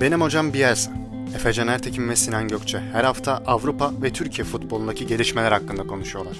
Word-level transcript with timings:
Benim 0.00 0.20
hocam 0.20 0.52
Bielsa. 0.52 0.92
Efecan 1.34 1.68
Ertekin 1.68 2.08
ve 2.08 2.16
Sinan 2.16 2.48
Gökçe 2.48 2.78
her 2.78 3.04
hafta 3.04 3.42
Avrupa 3.46 3.92
ve 4.02 4.12
Türkiye 4.12 4.44
futbolundaki 4.44 5.06
gelişmeler 5.06 5.52
hakkında 5.52 5.86
konuşuyorlar. 5.86 6.36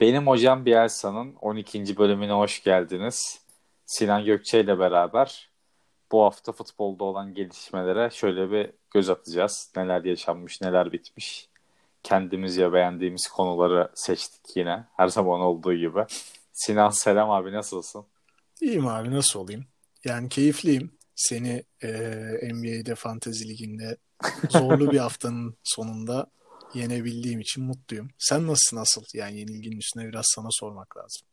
Benim 0.00 0.26
hocam 0.26 0.66
Bielsa'nın 0.66 1.34
12. 1.34 1.96
bölümüne 1.98 2.32
hoş 2.32 2.62
geldiniz. 2.62 3.40
Sinan 3.86 4.24
Gökçe 4.24 4.60
ile 4.60 4.78
beraber 4.78 5.50
bu 6.12 6.22
hafta 6.24 6.52
futbolda 6.52 7.04
olan 7.04 7.34
gelişmelere 7.34 8.10
şöyle 8.10 8.50
bir 8.50 8.70
göz 8.90 9.10
atacağız. 9.10 9.72
Neler 9.76 10.04
yaşanmış, 10.04 10.60
neler 10.60 10.92
bitmiş. 10.92 11.51
Kendimizce 12.02 12.72
beğendiğimiz 12.72 13.26
konuları 13.28 13.90
seçtik 13.94 14.56
yine. 14.56 14.84
Her 14.96 15.08
zaman 15.08 15.40
olduğu 15.40 15.74
gibi. 15.74 16.04
Sinan 16.52 16.90
selam 16.90 17.30
abi 17.30 17.52
nasılsın? 17.52 18.04
İyiyim 18.60 18.86
abi 18.86 19.10
nasıl 19.10 19.40
olayım? 19.40 19.64
Yani 20.04 20.28
keyifliyim. 20.28 20.90
Seni 21.14 21.64
e, 21.82 21.88
NBA'de 22.52 22.94
Fantasy 22.94 23.48
Ligi'nde 23.48 23.96
zorlu 24.50 24.90
bir 24.90 24.98
haftanın 25.06 25.56
sonunda 25.64 26.26
yenebildiğim 26.74 27.40
için 27.40 27.64
mutluyum. 27.64 28.10
Sen 28.18 28.46
nasılsın 28.46 28.76
asıl? 28.76 29.04
Yani 29.14 29.38
yenilginin 29.38 29.76
üstüne 29.76 30.08
biraz 30.08 30.24
sana 30.34 30.48
sormak 30.50 30.96
lazım. 30.96 31.28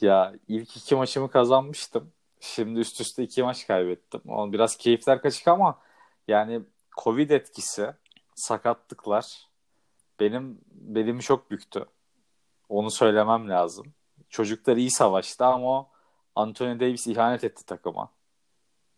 Ya 0.00 0.34
ilk 0.48 0.76
iki 0.76 0.94
maçımı 0.94 1.30
kazanmıştım. 1.30 2.12
Şimdi 2.40 2.80
üst 2.80 3.00
üste 3.00 3.22
iki 3.22 3.42
maç 3.42 3.66
kaybettim. 3.66 4.20
O 4.28 4.52
biraz 4.52 4.76
keyifler 4.76 5.22
kaçık 5.22 5.48
ama 5.48 5.78
yani 6.28 6.62
Covid 7.02 7.30
etkisi, 7.30 7.92
sakatlıklar 8.34 9.48
benim 10.20 10.58
belimi 10.70 11.22
çok 11.22 11.50
büktü. 11.50 11.84
Onu 12.68 12.90
söylemem 12.90 13.48
lazım. 13.48 13.86
Çocuklar 14.30 14.76
iyi 14.76 14.90
savaştı 14.90 15.44
ama 15.44 15.78
o 15.78 15.90
Anthony 16.34 16.80
Davis 16.80 17.06
ihanet 17.06 17.44
etti 17.44 17.66
takıma. 17.66 18.12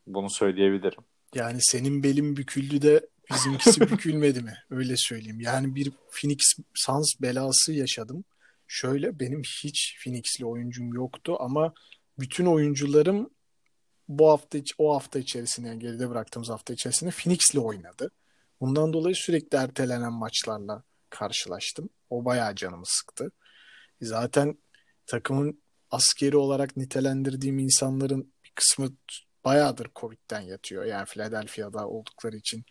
Bunu 0.06 0.30
söyleyebilirim. 0.30 1.04
Yani 1.34 1.58
senin 1.60 2.02
belin 2.02 2.36
büküldü 2.36 2.82
de 2.82 3.06
bizimkisi 3.32 3.80
bükülmedi 3.90 4.40
mi? 4.40 4.54
Öyle 4.70 4.94
söyleyeyim. 4.96 5.40
Yani 5.40 5.74
bir 5.74 5.92
Phoenix 6.10 6.38
Suns 6.74 7.20
belası 7.22 7.72
yaşadım. 7.72 8.24
Şöyle 8.66 9.20
benim 9.20 9.42
hiç 9.42 9.98
Phoenix'li 10.04 10.46
oyuncum 10.46 10.94
yoktu 10.94 11.36
ama 11.40 11.74
bütün 12.18 12.46
oyuncularım 12.46 13.30
bu 14.08 14.30
hafta 14.30 14.58
o 14.78 14.94
hafta 14.94 15.18
içerisinde 15.18 15.68
yani 15.68 15.78
geride 15.78 16.10
bıraktığımız 16.10 16.50
hafta 16.50 16.72
içerisinde 16.72 17.10
Phoenix'le 17.10 17.58
oynadı. 17.58 18.10
Bundan 18.60 18.92
dolayı 18.92 19.14
sürekli 19.14 19.56
ertelenen 19.56 20.12
maçlarla 20.12 20.82
karşılaştım. 21.18 21.88
O 22.10 22.24
bayağı 22.24 22.54
canımı 22.54 22.86
sıktı. 22.86 23.30
Zaten 24.00 24.58
takımın 25.06 25.62
askeri 25.90 26.36
olarak 26.36 26.76
nitelendirdiğim 26.76 27.58
insanların 27.58 28.32
bir 28.44 28.52
kısmı 28.54 28.88
bayağıdır 29.44 29.90
Covid'den 29.96 30.40
yatıyor. 30.40 30.84
Yani 30.84 31.06
Philadelphia'da 31.06 31.88
oldukları 31.88 32.36
için 32.36 32.64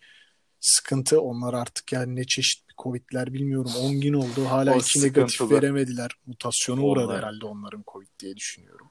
sıkıntı. 0.60 1.20
Onlar 1.20 1.54
artık 1.54 1.92
yani 1.92 2.16
ne 2.16 2.24
çeşit 2.24 2.68
bir 2.68 2.74
Covid'ler 2.82 3.32
bilmiyorum. 3.32 3.72
10 3.80 4.00
gün 4.00 4.12
oldu. 4.12 4.44
Hala 4.48 4.74
o 4.74 4.78
iki 4.78 5.02
negatif 5.02 5.50
veremediler. 5.50 6.10
Mutasyona 6.26 6.82
uğradı 6.82 7.06
Onlar. 7.06 7.18
herhalde 7.18 7.46
onların 7.46 7.84
Covid 7.92 8.08
diye 8.20 8.36
düşünüyorum. 8.36 8.90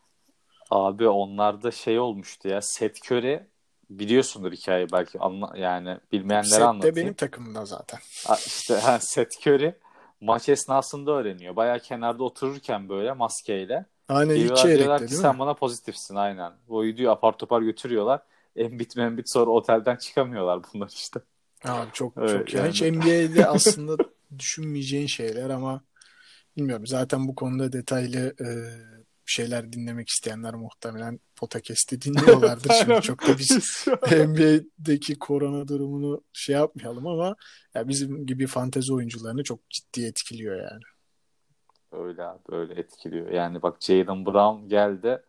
Abi 0.69 1.07
onlarda 1.07 1.71
şey 1.71 1.99
olmuştu 1.99 2.47
ya. 2.47 2.59
Seth 2.61 3.11
Curry 3.11 3.47
biliyorsundur 3.89 4.51
hikayeyi 4.51 4.87
belki 4.91 5.19
anla, 5.19 5.53
yani 5.57 5.97
bilmeyenlere 6.11 6.49
Seth 6.49 6.61
anlatayım. 6.61 6.95
de 6.95 7.01
benim 7.01 7.13
takımımda 7.13 7.65
zaten. 7.65 7.99
İşte 8.45 8.75
ha, 8.75 8.99
Seth 8.99 9.47
Curry 9.47 9.75
maç 10.21 10.49
esnasında 10.49 11.11
öğreniyor. 11.11 11.55
Baya 11.55 11.79
kenarda 11.79 12.23
otururken 12.23 12.89
böyle 12.89 13.13
maskeyle. 13.13 13.85
Aynen 14.09 14.35
ilk 14.35 14.57
çeyrekte 14.57 14.99
değil 14.99 15.21
Sen 15.21 15.35
mi? 15.35 15.39
bana 15.39 15.53
pozitifsin 15.53 16.15
aynen. 16.15 16.51
O 16.69 16.83
videoyu 16.83 17.11
apar 17.11 17.37
topar 17.37 17.61
götürüyorlar. 17.61 18.21
Embit 18.55 18.95
membit 18.95 19.29
sonra 19.29 19.51
otelden 19.51 19.95
çıkamıyorlar 19.95 20.59
bunlar 20.73 20.89
işte. 20.95 21.19
Abi 21.65 21.91
çok 21.93 22.13
evet, 22.17 22.29
çok 22.29 22.53
yani. 22.53 22.65
yani. 22.65 22.71
Hiç 22.71 22.81
NBA'de 22.81 23.47
aslında 23.47 24.03
düşünmeyeceğin 24.39 25.07
şeyler 25.07 25.49
ama 25.49 25.81
bilmiyorum. 26.57 26.87
Zaten 26.87 27.27
bu 27.27 27.35
konuda 27.35 27.73
detaylı 27.73 28.35
e, 28.39 28.47
şeyler 29.25 29.73
dinlemek 29.73 30.09
isteyenler 30.09 30.53
muhtemelen 30.53 31.19
podcast'i 31.35 32.01
dinliyorlardır. 32.01 32.73
Şimdi 32.73 33.01
çok 33.01 33.27
da 33.27 33.37
biz 33.37 33.85
NBA'deki 34.11 35.19
korona 35.19 35.67
durumunu 35.67 36.21
şey 36.33 36.55
yapmayalım 36.55 37.07
ama 37.07 37.35
ya 37.73 37.87
bizim 37.87 38.25
gibi 38.25 38.47
fantezi 38.47 38.93
oyuncularını 38.93 39.43
çok 39.43 39.69
ciddi 39.69 40.05
etkiliyor 40.05 40.55
yani. 40.57 40.83
Öyle 41.91 42.23
abi 42.23 42.41
öyle 42.49 42.73
etkiliyor. 42.73 43.31
Yani 43.31 43.61
bak 43.61 43.77
Jalen 43.81 44.25
Brown 44.25 44.69
geldi. 44.69 45.21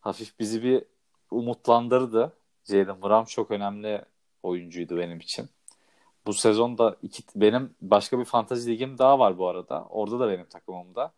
Hafif 0.00 0.38
bizi 0.38 0.62
bir 0.62 0.82
umutlandırdı. 1.30 2.32
Jalen 2.64 3.02
Brown 3.02 3.24
çok 3.24 3.50
önemli 3.50 4.04
oyuncuydu 4.42 4.96
benim 4.96 5.20
için. 5.20 5.48
Bu 6.26 6.32
sezonda 6.32 6.96
iki, 7.02 7.22
benim 7.36 7.74
başka 7.80 8.18
bir 8.18 8.24
fantazi 8.24 8.70
ligim 8.70 8.98
daha 8.98 9.18
var 9.18 9.38
bu 9.38 9.48
arada. 9.48 9.84
Orada 9.84 10.20
da 10.20 10.28
benim 10.28 10.46
takımımda. 10.46 11.12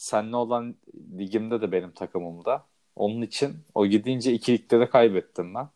Senle 0.00 0.36
olan 0.36 0.74
ligimde 1.18 1.60
de 1.60 1.72
benim 1.72 1.90
takımımda. 1.90 2.64
Onun 2.96 3.22
için 3.22 3.56
o 3.74 3.86
gidince 3.86 4.32
iki 4.32 4.52
ligde 4.52 4.80
de 4.80 4.88
kaybettim 4.88 5.54
ben. 5.54 5.68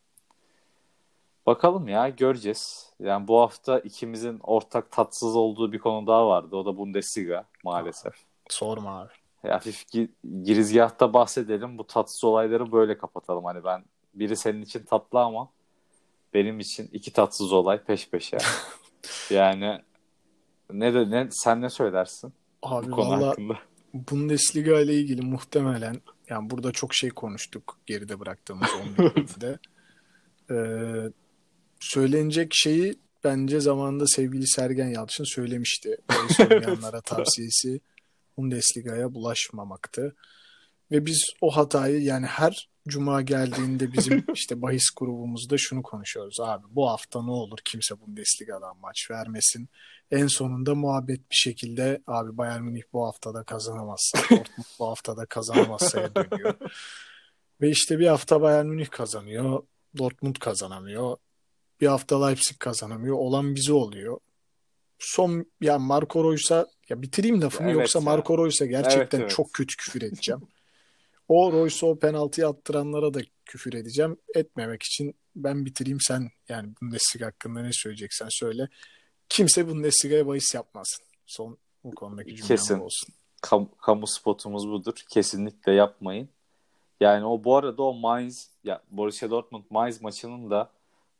Bakalım 1.46 1.88
ya 1.88 2.08
göreceğiz. 2.08 2.92
Yani 3.00 3.28
bu 3.28 3.40
hafta 3.40 3.78
ikimizin 3.78 4.40
ortak 4.42 4.90
tatsız 4.90 5.36
olduğu 5.36 5.72
bir 5.72 5.78
konu 5.78 6.06
daha 6.06 6.26
vardı. 6.28 6.56
O 6.56 6.66
da 6.66 6.76
Bundesliga 6.76 7.44
maalesef. 7.64 8.12
Sorma 8.48 9.00
abi. 9.00 9.12
Hafif 9.50 9.84
girizgahta 10.44 11.12
bahsedelim. 11.12 11.78
Bu 11.78 11.86
tatsız 11.86 12.24
olayları 12.24 12.72
böyle 12.72 12.98
kapatalım. 12.98 13.44
Hani 13.44 13.64
ben 13.64 13.84
biri 14.14 14.36
senin 14.36 14.62
için 14.62 14.84
tatlı 14.84 15.20
ama 15.20 15.48
benim 16.34 16.60
için 16.60 16.88
iki 16.92 17.12
tatsız 17.12 17.52
olay 17.52 17.84
peş 17.84 18.10
peşe. 18.10 18.38
yani 19.30 19.80
ne 20.70 20.94
de 20.94 21.10
ne 21.10 21.30
sen 21.30 21.62
ne 21.62 21.70
söylersin? 21.70 22.32
Abi 22.62 22.86
bu 22.86 22.90
konu 22.90 23.10
valla 23.10 23.28
hakkında? 23.28 23.58
Bundesliga 23.94 24.80
ile 24.80 24.94
ilgili 24.94 25.22
muhtemelen 25.22 26.00
yani 26.28 26.50
burada 26.50 26.72
çok 26.72 26.94
şey 26.94 27.10
konuştuk 27.10 27.78
geride 27.86 28.20
bıraktığımız 28.20 28.68
10 28.98 28.98
bölümde. 28.98 29.58
ee, 30.50 31.10
söylenecek 31.80 32.50
şeyi 32.54 32.98
bence 33.24 33.60
zamanında 33.60 34.06
sevgili 34.06 34.46
Sergen 34.46 34.88
Yalçın 34.88 35.24
söylemişti. 35.24 35.96
Oynayanlara 36.40 37.00
tavsiyesi 37.04 37.80
Bundesliga'ya 38.36 39.14
bulaşmamaktı. 39.14 40.16
Ve 40.90 41.06
biz 41.06 41.24
o 41.40 41.56
hatayı 41.56 42.02
yani 42.02 42.26
her 42.26 42.68
cuma 42.88 43.22
geldiğinde 43.22 43.92
bizim 43.92 44.24
işte 44.34 44.62
bahis 44.62 44.84
grubumuzda 44.96 45.58
şunu 45.58 45.82
konuşuyoruz 45.82 46.40
abi. 46.40 46.66
Bu 46.70 46.90
hafta 46.90 47.22
ne 47.22 47.30
olur 47.30 47.58
kimse 47.64 48.00
Bundesliga'dan 48.00 48.76
maç 48.76 49.10
vermesin. 49.10 49.68
En 50.10 50.26
sonunda 50.26 50.74
muhabbet 50.74 51.30
bir 51.30 51.36
şekilde 51.36 52.02
abi 52.06 52.36
Bayern 52.36 52.62
Münih 52.62 52.82
bu 52.92 53.06
haftada 53.06 53.44
kazanamazsa, 53.44 54.18
Dortmund 54.30 54.66
bu 54.78 54.86
haftada 54.86 55.26
kazanamazsa'ya 55.26 56.14
dönüyor. 56.14 56.54
Ve 57.60 57.70
işte 57.70 57.98
bir 57.98 58.06
hafta 58.06 58.40
Bayern 58.40 58.66
Münih 58.66 58.90
kazanıyor, 58.90 59.62
Dortmund 59.98 60.36
kazanamıyor. 60.36 61.16
Bir 61.80 61.86
hafta 61.86 62.26
Leipzig 62.26 62.58
kazanamıyor. 62.58 63.16
Olan 63.16 63.54
bize 63.54 63.72
oluyor. 63.72 64.18
Son 64.98 65.46
ya 65.60 65.78
Marco 65.78 66.24
Reus'a 66.24 66.66
ya 66.88 67.02
bitireyim 67.02 67.42
lafımı 67.42 67.68
evet 67.70 67.80
yoksa 67.80 67.98
ya. 67.98 68.04
Marco 68.04 68.38
Reus'a 68.38 68.66
gerçekten 68.66 69.00
evet, 69.00 69.14
evet. 69.14 69.30
çok 69.30 69.52
kötü 69.52 69.76
küfür 69.76 70.02
edeceğim. 70.02 70.40
O 71.28 71.52
Royce'u 71.52 71.90
o 71.90 71.98
penaltıyı 71.98 72.46
attıranlara 72.46 73.14
da 73.14 73.20
küfür 73.44 73.72
edeceğim. 73.72 74.16
Etmemek 74.34 74.82
için 74.82 75.14
ben 75.36 75.66
bitireyim 75.66 75.98
sen 76.00 76.30
yani 76.48 76.72
Bundesliga 76.82 77.26
hakkında 77.26 77.62
ne 77.62 77.70
söyleyeceksen 77.72 78.28
söyle. 78.30 78.68
Kimse 79.34 79.68
Bundesliga'ya 79.68 80.26
bahis 80.26 80.54
yapmasın. 80.54 81.04
Son 81.26 81.58
bu 81.84 81.94
konudaki 81.94 82.36
cümlem 82.36 82.48
Kesin. 82.48 82.80
olsun. 82.80 83.14
Kam 83.42 83.68
kamu 83.80 84.06
spotumuz 84.06 84.68
budur. 84.68 84.92
Kesinlikle 85.10 85.72
yapmayın. 85.72 86.28
Yani 87.00 87.26
o 87.26 87.44
bu 87.44 87.56
arada 87.56 87.82
o 87.82 87.94
Mainz 87.94 88.50
ya 88.64 88.82
Borussia 88.90 89.30
Dortmund 89.30 89.64
Mainz 89.70 90.02
maçının 90.02 90.50
da 90.50 90.70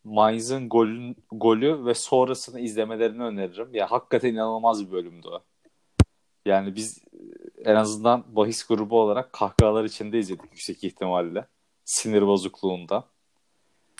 Mainz'ın 0.04 0.68
golün, 0.68 1.16
golü 1.32 1.86
ve 1.86 1.94
sonrasını 1.94 2.60
izlemelerini 2.60 3.22
öneririm. 3.22 3.74
Ya 3.74 3.90
hakikaten 3.90 4.32
inanılmaz 4.32 4.86
bir 4.86 4.92
bölümdü 4.92 5.28
o. 5.28 5.40
Yani 6.46 6.74
biz 6.74 6.98
en 7.64 7.74
azından 7.74 8.24
bahis 8.36 8.66
grubu 8.66 9.00
olarak 9.00 9.32
kahkahalar 9.32 9.84
içinde 9.84 10.18
izledik 10.18 10.52
yüksek 10.52 10.84
ihtimalle. 10.84 11.46
Sinir 11.84 12.26
bozukluğunda. 12.26 13.04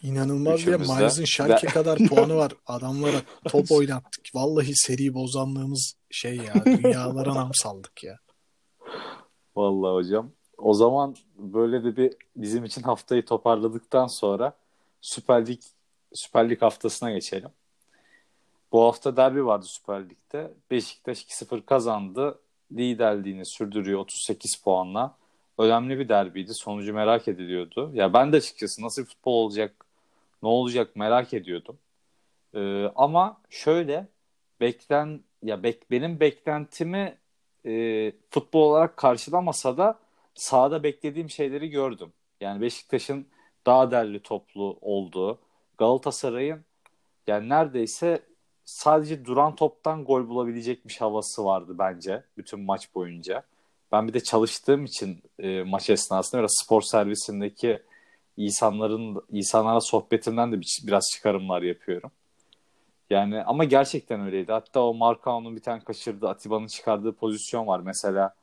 İnanılmaz 0.05 0.67
ya. 0.67 0.79
Mainz'ın 0.79 1.25
Schalke 1.25 1.67
kadar 1.67 1.99
puanı 2.09 2.37
var. 2.37 2.53
Adamlara 2.67 3.23
top 3.49 3.73
oynattık. 3.73 4.35
Vallahi 4.35 4.73
seri 4.75 5.15
bozanlığımız 5.15 5.95
şey 6.11 6.37
ya. 6.37 6.65
Dünyalara 6.65 7.35
nam 7.35 7.51
saldık 7.55 8.05
ya. 8.05 8.19
Vallahi 9.57 9.95
hocam. 9.95 10.31
O 10.59 10.75
zaman 10.75 11.17
böyle 11.37 11.85
de 11.85 11.97
bir 11.97 12.13
bizim 12.37 12.65
için 12.65 12.83
haftayı 12.83 13.25
toparladıktan 13.25 14.07
sonra 14.07 14.53
Süper 15.01 15.47
Lig 15.47 15.61
Süper 16.15 16.51
Lig 16.51 16.63
haftasına 16.63 17.11
geçelim. 17.11 17.51
Bu 18.73 18.85
hafta 18.85 19.17
derbi 19.17 19.47
vardı 19.47 19.67
Süper 19.69 20.11
Lig'de. 20.11 20.51
Beşiktaş 20.71 21.23
2-0 21.23 21.63
kazandı. 21.63 22.39
Liderliğini 22.73 23.47
sürdürüyor 23.47 24.01
38 24.01 24.57
puanla. 24.57 25.17
Önemli 25.59 25.99
bir 25.99 26.09
derbiydi. 26.09 26.55
Sonucu 26.55 26.95
merak 26.95 27.29
ediliyordu. 27.29 27.91
Ya 27.95 28.13
ben 28.13 28.33
de 28.33 28.37
açıkçası 28.37 28.83
nasıl 28.83 29.05
futbol 29.05 29.33
olacak, 29.33 29.85
ne 30.45 30.49
olacak 30.49 30.97
merak 30.97 31.35
ediyordum. 31.35 31.79
Ee, 32.55 32.85
ama 32.97 33.41
şöyle 33.51 34.09
beklen 34.61 35.21
ya 35.43 35.63
bek, 35.63 35.91
benim 35.91 36.21
beklentimi 36.21 37.19
e, 37.67 38.13
futbol 38.31 38.61
olarak 38.71 38.97
karşılamasa 38.97 39.77
da 39.77 39.99
sahada 40.35 40.83
beklediğim 40.83 41.31
şeyleri 41.31 41.71
gördüm. 41.71 42.13
Yani 42.41 42.61
Beşiktaş'ın 42.61 43.27
daha 43.67 43.91
derli 43.91 44.23
toplu 44.23 44.79
olduğu, 44.81 45.39
Galatasaray'ın 45.79 46.65
yani 47.27 47.49
neredeyse 47.49 48.23
sadece 48.65 49.25
duran 49.25 49.57
toptan 49.57 50.05
gol 50.05 50.29
bulabilecekmiş 50.29 51.01
havası 51.01 51.45
vardı 51.45 51.75
bence 51.79 52.25
bütün 52.37 52.61
maç 52.61 52.95
boyunca. 52.95 53.43
Ben 53.93 54.09
bir 54.09 54.15
de 54.15 54.21
çalıştığım 54.21 54.85
için 54.85 55.23
e, 55.39 55.63
maç 55.63 55.91
esnasında 55.91 56.41
biraz 56.41 56.55
spor 56.65 56.83
servisindeki 56.83 57.83
insanların 58.37 59.23
insanlara 59.33 59.81
sohbetimden 59.81 60.53
de 60.53 60.61
biraz 60.87 61.05
çıkarımlar 61.13 61.63
yapıyorum. 61.63 62.11
Yani 63.11 63.43
ama 63.43 63.65
gerçekten 63.65 64.21
öyleydi. 64.21 64.53
Hatta 64.53 64.81
o 64.81 64.95
Markao'nun 64.95 65.57
bir 65.57 65.63
tane 65.63 65.85
kaçırdığı, 65.85 66.29
Atiba'nın 66.29 66.67
çıkardığı 66.67 67.13
pozisyon 67.13 67.67
var. 67.67 67.81
Mesela 67.81 68.35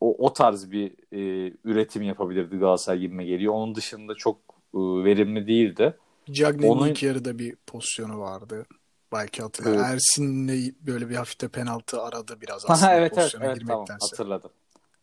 o, 0.00 0.26
o 0.26 0.32
tarz 0.32 0.70
bir 0.70 0.92
e, 1.12 1.52
üretim 1.64 2.02
yapabilirdi 2.02 2.56
Galatasaray 2.56 2.98
gibime 2.98 3.24
geliyor. 3.24 3.54
Onun 3.54 3.74
dışında 3.74 4.14
çok 4.14 4.36
e, 4.74 4.78
verimli 4.78 5.46
değildi. 5.46 5.96
Cagney'in 6.30 6.72
Onun... 6.72 6.88
ilk 6.88 7.02
yarıda 7.02 7.38
bir 7.38 7.56
pozisyonu 7.66 8.20
vardı. 8.20 8.66
Belki 9.12 9.42
hatırlar. 9.42 9.72
Evet. 9.72 9.84
Ersin'le 9.84 10.74
böyle 10.80 11.08
bir 11.08 11.16
hafifte 11.16 11.48
penaltı 11.48 12.02
aradı 12.02 12.40
biraz 12.40 12.64
aslında 12.68 12.90
ha, 12.90 12.94
evet, 12.94 13.14
pozisyona 13.14 13.44
evet, 13.44 13.56
evet, 13.56 13.68
Tamam, 13.68 13.86
hatırladım. 14.00 14.50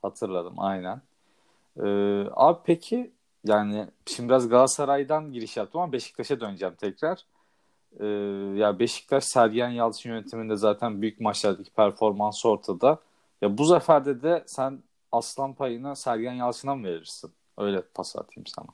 Hatırladım 0.02 0.54
aynen. 0.58 1.02
Ee, 1.78 2.26
abi 2.34 2.60
peki 2.66 3.12
yani 3.46 3.88
şimdi 4.06 4.30
biraz 4.30 4.50
Galatasaray'dan 4.50 5.32
giriş 5.32 5.58
yaptım 5.58 5.82
ama 5.82 5.94
Beşiktaş'a 5.94 6.40
döneceğim 6.40 6.76
tekrar. 6.76 7.26
Ee, 8.00 8.06
ya 8.60 8.80
Beşiktaş 8.80 9.24
Sergen 9.24 9.70
Yalçın 9.70 10.10
yönetiminde 10.10 10.56
zaten 10.56 11.02
büyük 11.02 11.20
maçlardaki 11.20 11.72
performansı 11.72 12.50
ortada. 12.50 13.00
Ya 13.42 13.58
bu 13.58 13.66
zaferde 13.66 14.22
de 14.22 14.44
sen 14.48 14.84
aslan 15.12 15.54
payını 15.54 15.96
Sergen 15.96 16.34
Yalçın'a 16.34 16.76
mı 16.76 16.88
verirsin? 16.88 17.32
Öyle 17.58 17.82
pas 17.82 18.16
atayım 18.16 18.48
sana. 18.48 18.68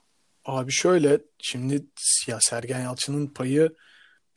Abi 0.46 0.72
şöyle 0.72 1.20
şimdi 1.40 1.86
ya 2.28 2.38
Sergen 2.42 2.80
Yalçın'ın 2.82 3.28
payı 3.28 3.76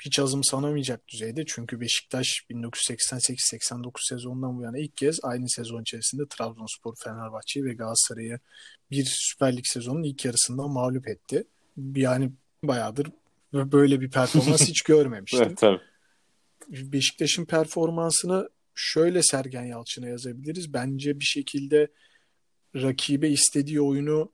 hiç 0.04 0.18
azımsanamayacak 0.18 1.08
düzeyde. 1.08 1.44
Çünkü 1.46 1.80
Beşiktaş 1.80 2.26
1988-89 2.50 3.90
sezonundan 4.08 4.58
bu 4.58 4.62
yana 4.62 4.78
ilk 4.78 4.96
kez 4.96 5.18
aynı 5.22 5.48
sezon 5.48 5.82
içerisinde 5.82 6.22
Trabzonspor, 6.30 6.94
Fenerbahçe'yi 7.04 7.64
ve 7.64 7.74
Galatasaray'ı 7.74 8.38
bir 8.90 9.04
Süper 9.08 9.56
Lig 9.56 9.64
sezonunun 9.64 10.02
ilk 10.02 10.24
yarısında 10.24 10.68
mağlup 10.68 11.08
etti. 11.08 11.44
Yani 11.96 12.32
bayağıdır 12.64 13.06
böyle 13.52 14.00
bir 14.00 14.10
performans 14.10 14.68
hiç 14.68 14.82
görmemiştim. 14.86 15.42
evet, 15.46 15.58
tabii. 15.58 15.80
Beşiktaş'ın 16.68 17.44
performansını 17.44 18.48
şöyle 18.74 19.22
Sergen 19.22 19.64
Yalçın'a 19.64 20.08
yazabiliriz. 20.08 20.72
Bence 20.72 21.20
bir 21.20 21.24
şekilde 21.24 21.88
rakibe 22.74 23.28
istediği 23.28 23.80
oyunu 23.80 24.32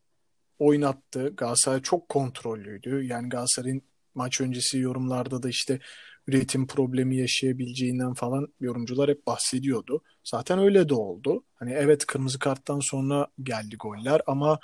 oynattı. 0.59 1.33
Galatasaray 1.37 1.83
çok 1.83 2.09
kontrollüydü. 2.09 3.05
Yani 3.05 3.29
Galatasaray'ın 3.29 3.83
maç 4.15 4.41
öncesi 4.41 4.79
yorumlarda 4.79 5.43
da 5.43 5.49
işte 5.49 5.81
üretim 6.27 6.67
problemi 6.67 7.17
yaşayabileceğinden 7.17 8.15
falan 8.15 8.49
yorumcular 8.61 9.11
hep 9.11 9.27
bahsediyordu. 9.27 10.03
Zaten 10.25 10.59
öyle 10.59 10.89
de 10.89 10.95
oldu. 10.95 11.45
Hani 11.55 11.73
evet 11.73 12.07
kırmızı 12.07 12.39
karttan 12.39 12.81
sonra 12.81 13.27
geldi 13.43 13.77
goller 13.77 14.21
ama 14.27 14.59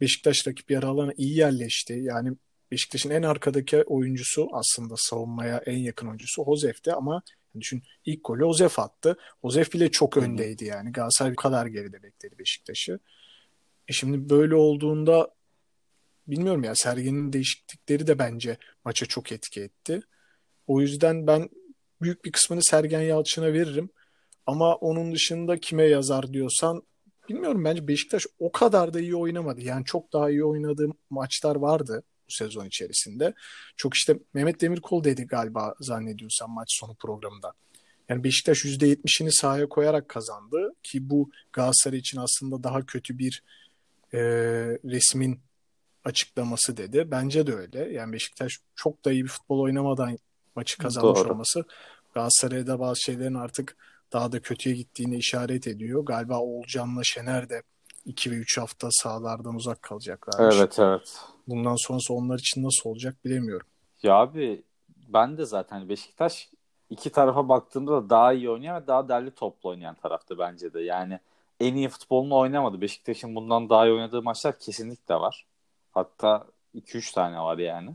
Beşiktaş 0.00 0.46
rakip 0.48 0.70
yarı 0.70 0.86
alana 0.86 1.12
iyi 1.16 1.36
yerleşti. 1.36 1.92
Yani 1.92 2.36
Beşiktaş'ın 2.70 3.10
en 3.10 3.22
arkadaki 3.22 3.82
oyuncusu 3.82 4.48
aslında 4.52 4.94
savunmaya 4.96 5.62
en 5.66 5.78
yakın 5.78 6.06
oyuncusu 6.06 6.42
Hozef'ti 6.42 6.92
ama 6.92 7.22
düşün 7.60 7.82
ilk 8.04 8.24
golü 8.24 8.44
Hozef 8.44 8.78
attı. 8.78 9.16
Hozef 9.40 9.72
bile 9.72 9.90
çok 9.90 10.16
öndeydi 10.16 10.64
yani. 10.64 10.92
Galatasaray 10.92 11.32
bu 11.32 11.36
kadar 11.36 11.66
geride 11.66 12.02
bekledi 12.02 12.38
Beşiktaş'ı. 12.38 12.98
E 13.88 13.92
şimdi 13.92 14.30
böyle 14.30 14.54
olduğunda 14.54 15.35
bilmiyorum 16.28 16.64
ya 16.64 16.72
Sergen'in 16.74 17.32
değişiklikleri 17.32 18.06
de 18.06 18.18
bence 18.18 18.56
maça 18.84 19.06
çok 19.06 19.32
etki 19.32 19.60
etti. 19.60 20.00
O 20.66 20.80
yüzden 20.80 21.26
ben 21.26 21.48
büyük 22.02 22.24
bir 22.24 22.32
kısmını 22.32 22.60
Sergen 22.64 23.00
Yalçın'a 23.00 23.52
veririm. 23.52 23.90
Ama 24.46 24.74
onun 24.74 25.12
dışında 25.12 25.58
kime 25.58 25.84
yazar 25.84 26.32
diyorsan 26.32 26.82
bilmiyorum 27.28 27.64
bence 27.64 27.88
Beşiktaş 27.88 28.26
o 28.38 28.52
kadar 28.52 28.94
da 28.94 29.00
iyi 29.00 29.16
oynamadı. 29.16 29.60
Yani 29.60 29.84
çok 29.84 30.12
daha 30.12 30.30
iyi 30.30 30.44
oynadığı 30.44 30.88
maçlar 31.10 31.56
vardı 31.56 32.02
bu 32.28 32.32
sezon 32.32 32.66
içerisinde. 32.66 33.34
Çok 33.76 33.94
işte 33.94 34.18
Mehmet 34.34 34.60
Demirkol 34.60 35.04
dedi 35.04 35.26
galiba 35.26 35.74
zannediyorsam 35.80 36.50
maç 36.50 36.68
sonu 36.70 36.94
programında. 36.94 37.52
Yani 38.08 38.24
Beşiktaş 38.24 38.64
%70'ini 38.64 39.30
sahaya 39.40 39.68
koyarak 39.68 40.08
kazandı 40.08 40.74
ki 40.82 41.10
bu 41.10 41.30
Galatasaray 41.52 41.98
için 41.98 42.18
aslında 42.18 42.62
daha 42.62 42.86
kötü 42.86 43.18
bir 43.18 43.42
e, 44.14 44.20
resmin 44.84 45.40
açıklaması 46.06 46.76
dedi. 46.76 47.08
Bence 47.10 47.46
de 47.46 47.54
öyle. 47.54 47.92
Yani 47.92 48.12
Beşiktaş 48.12 48.58
çok 48.74 49.04
da 49.04 49.12
iyi 49.12 49.24
bir 49.24 49.28
futbol 49.28 49.60
oynamadan 49.60 50.18
maçı 50.56 50.78
kazanmış 50.78 51.18
Doğru. 51.18 51.30
olması 51.30 51.64
Galatasaray'da 52.14 52.80
bazı 52.80 53.00
şeylerin 53.00 53.34
artık 53.34 53.76
daha 54.12 54.32
da 54.32 54.40
kötüye 54.40 54.76
gittiğini 54.76 55.16
işaret 55.16 55.66
ediyor. 55.66 56.04
Galiba 56.04 56.38
Oğulcan'la 56.38 57.00
Şener 57.04 57.48
de 57.48 57.62
2 58.04 58.30
ve 58.30 58.34
3 58.34 58.58
hafta 58.58 58.88
sahalardan 58.90 59.54
uzak 59.54 59.82
kalacaklar. 59.82 60.52
Evet 60.52 60.78
evet. 60.78 61.20
Bundan 61.48 61.76
sonrası 61.76 62.14
onlar 62.14 62.38
için 62.38 62.64
nasıl 62.64 62.90
olacak 62.90 63.24
bilemiyorum. 63.24 63.66
Ya 64.02 64.14
abi 64.14 64.62
ben 65.08 65.38
de 65.38 65.44
zaten 65.44 65.88
Beşiktaş 65.88 66.50
iki 66.90 67.10
tarafa 67.10 67.48
baktığımda 67.48 67.92
da 67.92 68.10
daha 68.10 68.32
iyi 68.32 68.50
oynayan 68.50 68.82
ve 68.82 68.86
daha 68.86 69.08
derli 69.08 69.30
toplu 69.30 69.68
oynayan 69.68 69.94
taraftı 69.94 70.38
bence 70.38 70.72
de. 70.72 70.80
Yani 70.80 71.20
en 71.60 71.74
iyi 71.74 71.88
futbolunu 71.88 72.36
oynamadı. 72.36 72.80
Beşiktaş'ın 72.80 73.34
bundan 73.34 73.68
daha 73.68 73.86
iyi 73.86 73.92
oynadığı 73.92 74.22
maçlar 74.22 74.58
kesinlikle 74.58 75.14
var. 75.14 75.46
Hatta 75.96 76.46
2-3 76.74 77.14
tane 77.14 77.38
var 77.40 77.58
yani. 77.58 77.90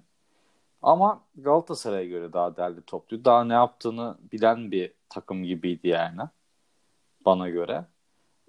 Ama 0.81 1.23
Galatasaray'a 1.35 2.05
göre 2.05 2.33
daha 2.33 2.57
derli 2.57 2.81
toplu. 2.81 3.25
Daha 3.25 3.43
ne 3.43 3.53
yaptığını 3.53 4.17
bilen 4.31 4.71
bir 4.71 4.93
takım 5.09 5.43
gibiydi 5.43 5.87
yani. 5.87 6.21
Bana 7.25 7.49
göre. 7.49 7.85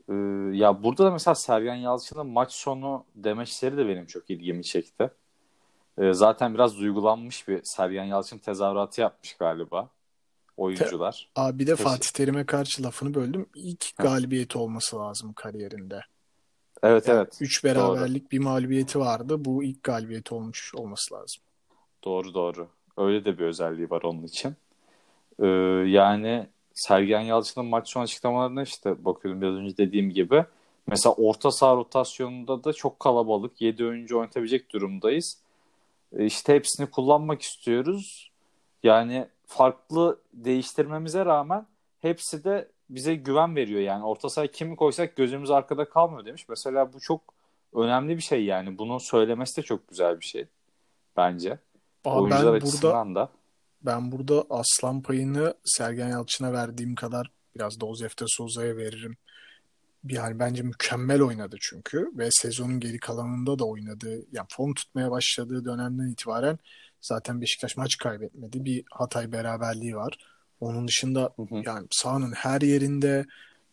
Ee, 0.08 0.14
ya 0.52 0.82
burada 0.82 1.04
da 1.04 1.10
mesela 1.10 1.34
Sergen 1.34 1.74
Yalçın'ın 1.74 2.26
maç 2.26 2.52
sonu 2.52 3.04
demeçleri 3.14 3.76
de 3.76 3.88
benim 3.88 4.06
çok 4.06 4.30
ilgimi 4.30 4.64
çekti. 4.64 5.10
Ee, 5.98 6.12
zaten 6.12 6.54
biraz 6.54 6.78
duygulanmış 6.78 7.48
bir 7.48 7.60
Sergen 7.64 8.04
Yalçın 8.04 8.38
tezahüratı 8.38 9.00
yapmış 9.00 9.36
galiba 9.36 9.88
oyuncular. 10.56 11.28
Abi 11.36 11.58
bir 11.58 11.66
de 11.66 11.76
Fatih 11.76 12.10
Terim'e 12.10 12.46
karşı 12.46 12.82
lafını 12.82 13.14
böldüm. 13.14 13.46
İlk 13.54 13.96
galibiyeti 13.96 14.58
olması 14.58 14.98
lazım 14.98 15.32
kariyerinde. 15.32 16.00
Evet 16.82 17.08
yani 17.08 17.16
evet. 17.16 17.38
Üç 17.40 17.64
beraberlik 17.64 18.22
doğru. 18.22 18.30
bir 18.30 18.38
mağlubiyeti 18.38 18.98
vardı. 18.98 19.44
Bu 19.44 19.64
ilk 19.64 19.82
galibiyeti 19.82 20.34
olmuş 20.34 20.74
olması 20.74 21.14
lazım. 21.14 21.42
Doğru 22.04 22.34
doğru. 22.34 22.68
Öyle 22.96 23.24
de 23.24 23.38
bir 23.38 23.44
özelliği 23.44 23.90
var 23.90 24.02
onun 24.02 24.22
için. 24.22 24.56
Ee, 25.38 25.46
yani 25.86 26.46
Sergen 26.74 27.20
Yalçın'ın 27.20 27.66
maç 27.66 27.88
sonu 27.88 28.02
açıklamalarına 28.02 28.62
işte 28.62 29.04
bakıyorum 29.04 29.42
biraz 29.42 29.54
önce 29.54 29.76
dediğim 29.76 30.10
gibi. 30.10 30.44
Mesela 30.86 31.14
orta 31.14 31.50
saha 31.50 31.76
rotasyonunda 31.76 32.64
da 32.64 32.72
çok 32.72 33.00
kalabalık. 33.00 33.60
7 33.60 33.84
oyuncu 33.84 34.18
oynatabilecek 34.18 34.72
durumdayız. 34.72 35.38
Ee, 36.12 36.24
işte 36.24 36.54
hepsini 36.54 36.86
kullanmak 36.90 37.42
istiyoruz. 37.42 38.30
Yani 38.82 39.26
farklı 39.46 40.20
değiştirmemize 40.34 41.24
rağmen 41.24 41.66
hepsi 42.00 42.44
de 42.44 42.68
bize 42.94 43.14
güven 43.14 43.56
veriyor 43.56 43.80
yani. 43.80 44.04
Orta 44.04 44.30
sahaya 44.30 44.50
kimi 44.50 44.76
koysak 44.76 45.16
gözümüz 45.16 45.50
arkada 45.50 45.88
kalmıyor 45.88 46.24
demiş. 46.24 46.48
Mesela 46.48 46.92
bu 46.92 47.00
çok 47.00 47.20
önemli 47.74 48.16
bir 48.16 48.22
şey 48.22 48.44
yani. 48.44 48.78
Bunu 48.78 49.00
söylemesi 49.00 49.56
de 49.56 49.62
çok 49.62 49.88
güzel 49.88 50.20
bir 50.20 50.24
şey 50.24 50.46
bence. 51.16 51.58
Aa, 52.04 52.20
Oyuncular 52.20 52.54
ben 52.54 52.60
açısından 52.60 53.08
burada, 53.08 53.20
da. 53.20 53.30
Ben 53.82 54.12
burada 54.12 54.44
aslan 54.50 55.02
payını 55.02 55.54
Sergen 55.64 56.08
Yalçın'a 56.08 56.52
verdiğim 56.52 56.94
kadar 56.94 57.30
biraz 57.56 57.80
da 57.80 57.86
Ozefte 57.86 58.24
Souza'ya 58.28 58.76
veririm. 58.76 59.16
Yani 60.08 60.38
bence 60.38 60.62
mükemmel 60.62 61.22
oynadı 61.22 61.56
çünkü 61.60 62.10
ve 62.18 62.28
sezonun 62.30 62.80
geri 62.80 62.98
kalanında 62.98 63.58
da 63.58 63.64
oynadı. 63.64 64.26
Yani 64.32 64.46
form 64.50 64.74
tutmaya 64.74 65.10
başladığı 65.10 65.64
dönemden 65.64 66.08
itibaren 66.08 66.58
zaten 67.00 67.40
Beşiktaş 67.40 67.76
maç 67.76 67.96
kaybetmedi. 67.96 68.64
Bir 68.64 68.84
Hatay 68.90 69.32
beraberliği 69.32 69.96
var. 69.96 70.18
Onun 70.62 70.88
dışında 70.88 71.32
hı 71.36 71.42
hı. 71.42 71.62
yani 71.66 71.86
sahanın 71.90 72.32
her 72.32 72.60
yerinde 72.60 73.24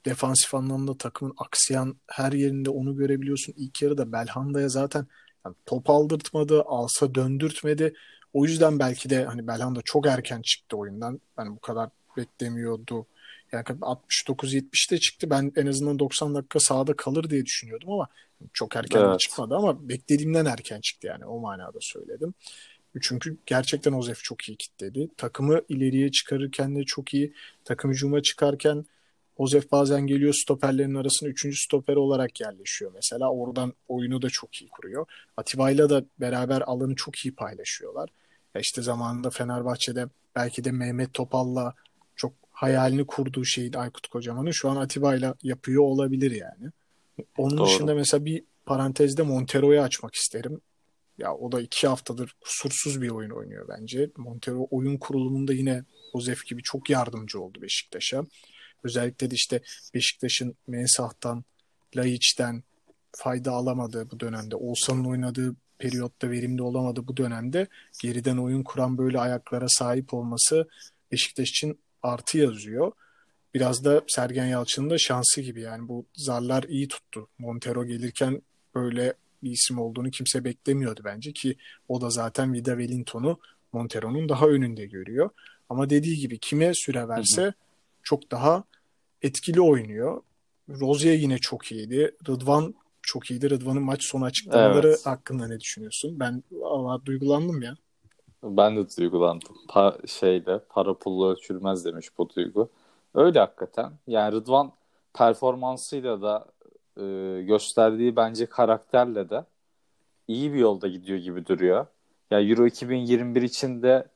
defansif 0.06 0.56
anlamda 0.56 0.98
takımın 0.98 1.34
aksayan 1.38 1.96
her 2.08 2.32
yerinde 2.32 2.70
onu 2.70 2.96
görebiliyorsun. 2.96 3.54
İlk 3.58 3.82
yarıda 3.82 4.12
Belhanda'ya 4.12 4.70
zaten 4.70 5.08
yani 5.46 5.56
top 5.66 5.90
aldırtmadı, 5.90 6.64
alsa 6.66 7.16
döndürtmedi. 7.16 7.94
O 8.34 8.46
yüzden 8.46 8.80
belki 8.80 9.10
de 9.10 9.26
hani 9.26 9.48
Belhanda 9.48 9.82
çok 9.86 10.08
erken 10.08 10.42
çıktı 10.42 10.78
oyundan. 10.78 11.22
Hani 11.36 11.50
bu 11.50 11.60
kadar 11.60 11.90
beklemiyordu. 12.18 13.06
Yani 13.52 13.64
69-70'te 13.64 14.98
çıktı. 14.98 15.30
Ben 15.30 15.52
en 15.56 15.68
azından 15.68 16.00
90 16.00 16.36
dakika 16.36 16.60
sahada 16.60 16.94
kalır 16.96 17.30
diye 17.30 17.46
düşünüyordum 17.46 17.92
ama 17.92 18.08
çok 18.54 18.76
erken 18.76 19.00
evet. 19.00 19.20
çıkmadı 19.20 19.56
ama 19.56 19.90
beklediğimden 19.90 20.46
erken 20.46 20.82
çıktı 20.82 21.08
yani 21.08 21.26
o 21.26 21.40
manada 21.40 21.78
söyledim. 21.82 22.34
Çünkü 23.02 23.38
gerçekten 23.46 23.94
Ozef 23.94 24.24
çok 24.24 24.50
iyi 24.50 24.58
kitledi. 24.58 25.10
Takımı 25.18 25.62
ileriye 25.70 26.12
çıkarırken 26.12 26.76
de 26.76 26.84
çok 26.84 27.14
iyi. 27.14 27.34
Takım 27.66 27.92
hücuma 27.92 28.22
çıkarken 28.22 28.86
Ozef 29.38 29.72
bazen 29.72 30.08
geliyor 30.08 30.34
stoperlerin 30.34 30.96
arasına 30.96 31.30
üçüncü 31.30 31.58
stoper 31.58 31.96
olarak 31.96 32.42
yerleşiyor 32.42 32.92
mesela. 32.96 33.32
Oradan 33.32 33.74
oyunu 33.88 34.22
da 34.22 34.30
çok 34.30 34.62
iyi 34.62 34.70
kuruyor. 34.70 35.06
Atiba'yla 35.38 35.90
da 35.90 36.04
beraber 36.20 36.62
alanı 36.62 36.96
çok 36.96 37.26
iyi 37.26 37.36
paylaşıyorlar. 37.36 38.10
Ya 38.56 38.62
işte 38.62 38.82
zamanında 38.82 39.30
Fenerbahçe'de 39.30 40.06
belki 40.36 40.64
de 40.64 40.72
Mehmet 40.72 41.14
Topal'la 41.14 41.74
çok 42.16 42.34
hayalini 42.52 43.06
kurduğu 43.06 43.46
şeyi 43.46 43.78
Aykut 43.78 44.08
Kocaman'ın 44.08 44.52
şu 44.52 44.70
an 44.70 44.76
Atiba'yla 44.76 45.36
yapıyor 45.44 45.84
olabilir 45.84 46.32
yani. 46.32 46.72
Onun 47.38 47.58
Doğru. 47.58 47.68
dışında 47.68 47.96
mesela 47.96 48.26
bir 48.26 48.44
parantezde 48.66 49.22
Montero'yu 49.22 49.82
açmak 49.82 50.16
isterim. 50.16 50.62
Ya 51.20 51.34
o 51.36 51.52
da 51.52 51.62
iki 51.62 51.88
haftadır 51.88 52.36
kusursuz 52.42 53.02
bir 53.02 53.10
oyun 53.10 53.30
oynuyor 53.30 53.68
bence. 53.70 54.10
Montero 54.18 54.68
oyun 54.72 54.98
kurulumunda 54.98 55.54
yine 55.54 55.84
Ozef 56.14 56.46
gibi 56.46 56.64
çok 56.64 56.90
yardımcı 56.90 57.42
oldu 57.42 57.62
Beşiktaş'a. 57.62 58.26
Özellikle 58.84 59.32
de 59.32 59.36
işte 59.36 59.62
Beşiktaş'ın 59.94 60.56
Mensah'tan, 60.68 61.44
Laiç'ten 61.96 62.64
fayda 63.18 63.52
alamadığı 63.52 64.12
bu 64.12 64.20
dönemde, 64.20 64.56
Oğuzhan'ın 64.56 65.06
oynadığı 65.06 65.56
periyotta 65.78 66.30
verimli 66.30 66.62
olamadı 66.62 67.08
bu 67.08 67.18
dönemde 67.18 67.68
geriden 68.02 68.38
oyun 68.38 68.64
kuran 68.64 68.98
böyle 68.98 69.20
ayaklara 69.20 69.66
sahip 69.70 70.14
olması 70.14 70.68
Beşiktaş 71.12 71.50
için 71.50 71.80
artı 72.04 72.38
yazıyor. 72.38 72.92
Biraz 73.54 73.84
da 73.86 74.02
Sergen 74.08 74.46
Yalçın'ın 74.46 74.90
da 74.90 74.98
şansı 74.98 75.42
gibi 75.42 75.62
yani 75.62 75.88
bu 75.88 76.06
zarlar 76.16 76.64
iyi 76.64 76.88
tuttu. 76.88 77.28
Montero 77.38 77.86
gelirken 77.86 78.42
böyle 78.76 79.14
bir 79.44 79.52
isim 79.52 79.80
olduğunu 79.80 80.12
kimse 80.12 80.44
beklemiyordu 80.44 81.02
bence 81.06 81.34
ki 81.34 81.56
o 81.88 82.02
da 82.02 82.10
zaten 82.10 82.54
Vida 82.54 82.72
Wellington'u 82.72 83.40
Montero'nun 83.74 84.30
daha 84.30 84.48
önünde 84.48 84.86
görüyor. 84.86 85.30
Ama 85.70 85.90
dediği 85.90 86.18
gibi 86.18 86.38
kime 86.38 86.74
süre 86.74 87.08
verse 87.08 87.42
hı 87.42 87.48
hı. 87.48 87.54
çok 88.04 88.32
daha 88.32 88.64
etkili 89.22 89.62
oynuyor. 89.62 90.22
Rozier 90.70 91.14
yine 91.14 91.38
çok 91.38 91.72
iyiydi. 91.72 92.16
Rıdvan 92.28 92.76
çok 93.02 93.32
iyiydi. 93.32 93.50
Rıdvan'ın 93.50 93.84
maç 93.84 94.04
sonu 94.04 94.26
açıklamaları 94.26 94.88
evet. 94.88 95.06
hakkında 95.06 95.48
ne 95.48 95.60
düşünüyorsun? 95.60 96.20
Ben 96.20 96.44
valla 96.52 97.06
duygulandım 97.06 97.62
ya. 97.62 97.76
Ben 98.44 98.78
de 98.78 98.86
duygulandım. 98.98 99.58
Pa 99.68 99.98
şeyde 100.08 100.60
para 100.70 100.94
pullu 100.94 101.32
ölçülmez 101.32 101.86
demiş 101.86 102.08
bu 102.18 102.30
duygu. 102.36 102.70
Öyle 103.16 103.40
hakikaten. 103.40 103.92
Yani 104.08 104.36
Rıdvan 104.36 104.72
performansıyla 105.14 106.22
da 106.22 106.46
e, 107.00 107.42
gösterdiği 107.44 108.16
bence 108.16 108.46
karakterle 108.46 109.30
de 109.30 109.46
iyi 110.28 110.54
bir 110.54 110.60
yolda 110.60 110.88
gidiyor 110.88 111.20
gibi 111.20 111.46
duruyor. 111.46 111.86
Ya 112.32 112.40
yani 112.40 112.52
Euro 112.52 112.66
2021 112.66 113.42
için 113.42 113.84
de 113.84 114.08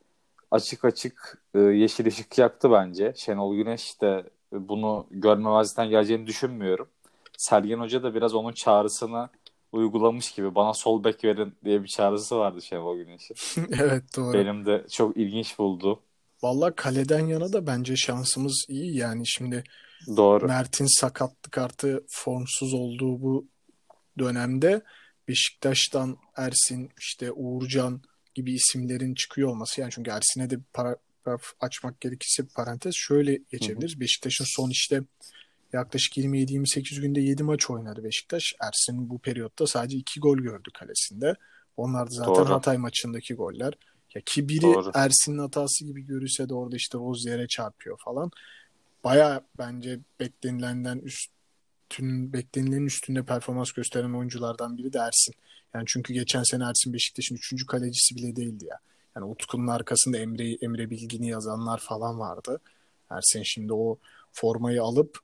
açık 0.50 0.84
açık 0.84 1.42
e, 1.54 1.58
yeşil 1.58 2.06
ışık 2.06 2.38
yaktı 2.38 2.70
bence. 2.72 3.12
Şenol 3.16 3.56
Güneş 3.56 4.00
de 4.00 4.24
bunu 4.52 5.06
görmemezlikten 5.10 5.88
geleceğini 5.88 6.26
düşünmüyorum. 6.26 6.88
Sergen 7.38 7.78
Hoca 7.78 8.02
da 8.02 8.14
biraz 8.14 8.34
onun 8.34 8.52
çağrısını 8.52 9.28
uygulamış 9.72 10.32
gibi 10.32 10.54
bana 10.54 10.74
sol 10.74 11.04
bek 11.04 11.24
verin 11.24 11.54
diye 11.64 11.82
bir 11.82 11.88
çağrısı 11.88 12.38
vardı 12.38 12.62
Şenol 12.62 12.96
Güneş'in. 12.96 13.36
evet 13.80 14.16
doğru. 14.16 14.32
Benim 14.32 14.66
de 14.66 14.84
çok 14.90 15.16
ilginç 15.16 15.58
buldu. 15.58 16.00
Valla 16.42 16.74
kaleden 16.74 17.26
yana 17.26 17.52
da 17.52 17.66
bence 17.66 17.96
şansımız 17.96 18.66
iyi. 18.68 18.96
Yani 18.96 19.26
şimdi 19.26 19.64
Doğru. 20.06 20.46
Mert'in 20.46 21.00
sakatlık 21.00 21.58
artı 21.58 22.04
formsuz 22.08 22.74
olduğu 22.74 23.22
bu 23.22 23.48
dönemde 24.18 24.82
Beşiktaş'tan 25.28 26.16
Ersin, 26.36 26.90
işte 27.00 27.32
Uğurcan 27.32 28.02
gibi 28.34 28.54
isimlerin 28.54 29.14
çıkıyor 29.14 29.48
olması. 29.48 29.80
Yani 29.80 29.90
çünkü 29.90 30.10
Ersin'e 30.10 30.50
de 30.50 30.58
para, 30.72 30.96
açmak 31.60 32.00
gerekirse 32.00 32.42
bir 32.42 32.52
parantez 32.54 32.94
şöyle 32.94 33.40
geçebiliriz. 33.52 34.00
Beşiktaş'ın 34.00 34.44
son 34.48 34.70
işte 34.70 35.02
yaklaşık 35.72 36.16
27-28 36.16 37.00
günde 37.00 37.20
7 37.20 37.42
maç 37.42 37.70
oynadı 37.70 38.04
Beşiktaş. 38.04 38.54
Ersin 38.62 39.10
bu 39.10 39.18
periyotta 39.18 39.66
sadece 39.66 39.96
2 39.96 40.20
gol 40.20 40.38
gördü 40.38 40.70
kalesinde. 40.74 41.34
Onlar 41.76 42.06
da 42.06 42.14
zaten 42.14 42.34
Doğru. 42.34 42.48
Hatay 42.48 42.78
maçındaki 42.78 43.34
goller. 43.34 43.74
Ya 44.14 44.22
ki 44.26 44.48
biri 44.48 44.62
Doğru. 44.62 44.90
Ersin'in 44.94 45.38
hatası 45.38 45.84
gibi 45.84 46.02
görürse 46.02 46.48
de 46.48 46.54
orada 46.54 46.76
işte 46.76 46.98
Rozier'e 46.98 47.48
çarpıyor 47.48 47.98
falan. 48.04 48.30
Baya 49.04 49.44
bence 49.58 50.00
beklenilenden 50.20 50.98
üstün 50.98 52.32
beklenilenin 52.32 52.86
üstünde 52.86 53.24
performans 53.24 53.72
gösteren 53.72 54.12
oyunculardan 54.12 54.78
biri 54.78 54.92
de 54.92 54.98
Ersin. 54.98 55.34
Yani 55.74 55.84
çünkü 55.86 56.14
geçen 56.14 56.42
sene 56.42 56.64
Ersin 56.64 56.92
Beşiktaş'ın 56.92 57.34
3. 57.34 57.66
kalecisi 57.66 58.16
bile 58.16 58.36
değildi 58.36 58.64
ya. 58.64 58.78
Yani 59.16 59.26
Utku'nun 59.26 59.66
arkasında 59.66 60.18
Emre 60.18 60.54
Emre 60.54 60.90
Bilgin'i 60.90 61.28
yazanlar 61.28 61.78
falan 61.78 62.18
vardı. 62.18 62.60
Ersin 63.10 63.42
şimdi 63.42 63.72
o 63.72 63.98
formayı 64.32 64.82
alıp 64.82 65.18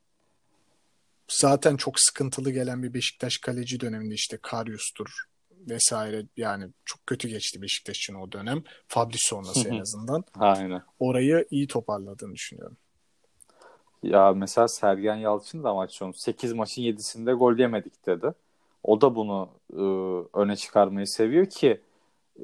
zaten 1.27 1.77
çok 1.77 1.99
sıkıntılı 1.99 2.51
gelen 2.51 2.83
bir 2.83 2.93
Beşiktaş 2.93 3.37
kaleci 3.37 3.79
döneminde 3.79 4.13
işte 4.13 4.37
Karius'tur 4.41 5.09
vesaire 5.69 6.25
yani 6.37 6.69
çok 6.85 7.07
kötü 7.07 7.27
geçti 7.27 7.61
Beşiktaş 7.61 7.97
için 7.97 8.13
o 8.13 8.31
dönem. 8.31 8.63
Fabri 8.87 9.17
sonrası 9.19 9.69
en 9.69 9.79
azından. 9.79 10.23
Aynen. 10.33 10.83
Orayı 10.99 11.47
iyi 11.51 11.67
toparladığını 11.67 12.33
düşünüyorum. 12.33 12.77
Ya 14.03 14.33
mesela 14.33 14.67
Sergen 14.67 15.15
Yalçın 15.15 15.63
da 15.63 15.73
maç 15.73 15.91
sonu 15.93 16.13
8 16.13 16.53
maçın 16.53 16.81
7'sinde 16.81 17.33
gol 17.33 17.57
yemedik 17.57 18.05
dedi. 18.05 18.33
O 18.83 19.01
da 19.01 19.15
bunu 19.15 19.49
e, 19.73 19.81
öne 20.39 20.55
çıkarmayı 20.55 21.07
seviyor 21.07 21.45
ki 21.45 21.81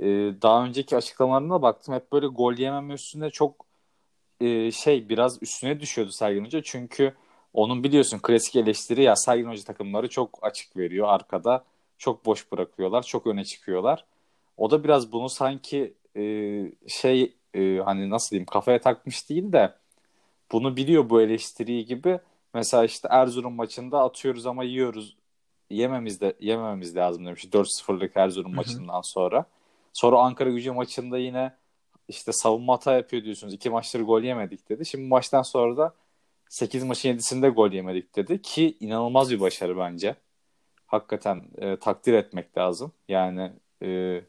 e, 0.01 0.05
daha 0.41 0.65
önceki 0.65 0.97
açıklamalarına 0.97 1.61
baktım 1.61 1.95
hep 1.95 2.11
böyle 2.11 2.27
gol 2.27 2.53
yememe 2.53 2.93
üstünde 2.93 3.29
çok 3.29 3.65
e, 4.41 4.71
şey 4.71 5.09
biraz 5.09 5.43
üstüne 5.43 5.79
düşüyordu 5.79 6.11
Sergen 6.11 6.45
Hoca. 6.45 6.61
Çünkü 6.63 7.15
onun 7.53 7.83
biliyorsun 7.83 8.19
klasik 8.19 8.55
eleştiri 8.55 9.03
ya 9.03 9.15
Sergen 9.15 9.49
Hoca 9.49 9.63
takımları 9.63 10.09
çok 10.09 10.39
açık 10.41 10.77
veriyor 10.77 11.07
arkada. 11.09 11.65
Çok 11.97 12.25
boş 12.25 12.51
bırakıyorlar. 12.51 13.03
Çok 13.03 13.27
öne 13.27 13.45
çıkıyorlar. 13.45 14.05
O 14.57 14.71
da 14.71 14.83
biraz 14.83 15.11
bunu 15.11 15.29
sanki 15.29 15.93
e, 16.17 16.21
şey 16.87 17.35
e, 17.53 17.77
hani 17.85 18.09
nasıl 18.09 18.29
diyeyim 18.31 18.45
kafaya 18.45 18.81
takmış 18.81 19.29
değil 19.29 19.51
de 19.53 19.73
bunu 20.51 20.77
biliyor 20.77 21.09
bu 21.09 21.21
eleştiriyi 21.21 21.85
gibi. 21.85 22.19
Mesela 22.53 22.85
işte 22.85 23.07
Erzurum 23.11 23.53
maçında 23.53 24.03
atıyoruz 24.03 24.45
ama 24.45 24.63
yiyoruz. 24.63 25.17
Yememiz 25.69 26.21
de 26.21 26.35
yemememiz 26.39 26.95
lazım 26.95 27.25
demiş 27.25 27.45
4-0'lık 27.45 28.17
Erzurum 28.17 28.55
maçından 28.55 29.01
sonra. 29.01 29.45
Sonra 29.93 30.19
Ankara 30.19 30.49
Gücü 30.49 30.71
maçında 30.71 31.17
yine 31.17 31.53
işte 32.07 32.31
savunma 32.33 32.73
hata 32.73 32.93
yapıyor 32.93 33.23
diyorsunuz. 33.23 33.53
İki 33.53 33.69
maçtır 33.69 34.01
gol 34.01 34.21
yemedik 34.21 34.69
dedi. 34.69 34.85
Şimdi 34.85 35.07
maçtan 35.07 35.41
sonra 35.41 35.77
da 35.77 35.93
8 36.49 36.83
maçın 36.83 37.09
7'sinde 37.09 37.49
gol 37.49 37.71
yemedik 37.71 38.15
dedi 38.15 38.41
ki 38.41 38.77
inanılmaz 38.79 39.31
bir 39.31 39.39
başarı 39.39 39.77
bence. 39.77 40.15
Hakikaten 40.87 41.43
e, 41.57 41.77
takdir 41.77 42.13
etmek 42.13 42.57
lazım. 42.57 42.91
Yani 43.07 43.51
e, 43.81 44.21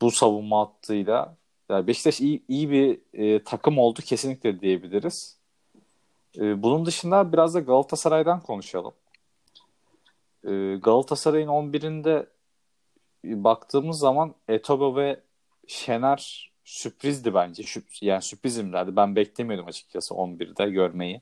bu 0.00 0.10
savunma 0.10 0.60
hattıyla 0.60 1.36
yani 1.70 1.86
Beşiktaş 1.86 2.20
iyi, 2.20 2.42
iyi 2.48 2.70
bir 2.70 2.98
e, 3.12 3.44
takım 3.44 3.78
oldu 3.78 4.00
kesinlikle 4.02 4.60
diyebiliriz. 4.60 5.36
E, 6.38 6.62
bunun 6.62 6.86
dışında 6.86 7.32
biraz 7.32 7.54
da 7.54 7.60
Galatasaray'dan 7.60 8.40
konuşalım. 8.40 8.92
E, 10.44 10.76
Galatasaray'ın 10.82 11.48
11'inde 11.48 12.26
baktığımız 13.24 13.98
zaman 13.98 14.34
Etobo 14.48 14.96
ve 14.96 15.20
Şener 15.66 16.50
sürprizdi 16.64 17.34
bence. 17.34 17.64
Yani 18.00 18.22
sürprizimlerdi. 18.22 18.96
Ben 18.96 19.16
beklemiyordum 19.16 19.66
açıkçası 19.66 20.14
11'de 20.14 20.70
görmeyi. 20.70 21.20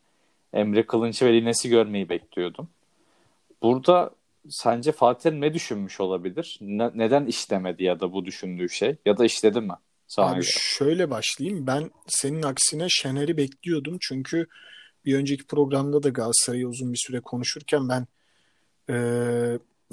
Emre 0.52 0.86
Kılınç'ı 0.86 1.26
ve 1.26 1.32
Lines'i 1.32 1.68
görmeyi 1.68 2.08
bekliyordum. 2.08 2.68
Burada 3.62 4.10
sence 4.48 4.92
Fatih 4.92 5.30
ne 5.30 5.54
düşünmüş 5.54 6.00
olabilir? 6.00 6.58
Ne, 6.60 6.90
neden 6.94 7.26
işlemedi 7.26 7.84
ya 7.84 8.00
da 8.00 8.12
bu 8.12 8.24
düşündüğü 8.24 8.68
şey? 8.68 8.96
Ya 9.06 9.18
da 9.18 9.24
işledi 9.24 9.60
mi? 9.60 9.74
Sana 10.14 10.30
Abi 10.30 10.40
göre. 10.40 10.50
şöyle 10.50 11.11
başlayayım. 11.11 11.66
Ben 11.66 11.90
senin 12.06 12.42
aksine 12.42 12.87
Şener'i 12.88 13.37
bekliyordum. 13.37 13.99
Çünkü 14.00 14.47
bir 15.04 15.16
önceki 15.16 15.47
programda 15.47 16.02
da 16.02 16.09
Galatasaray'ı 16.09 16.68
uzun 16.68 16.92
bir 16.92 17.02
süre 17.06 17.21
konuşurken 17.21 17.88
ben 17.88 18.06
e, 18.88 18.94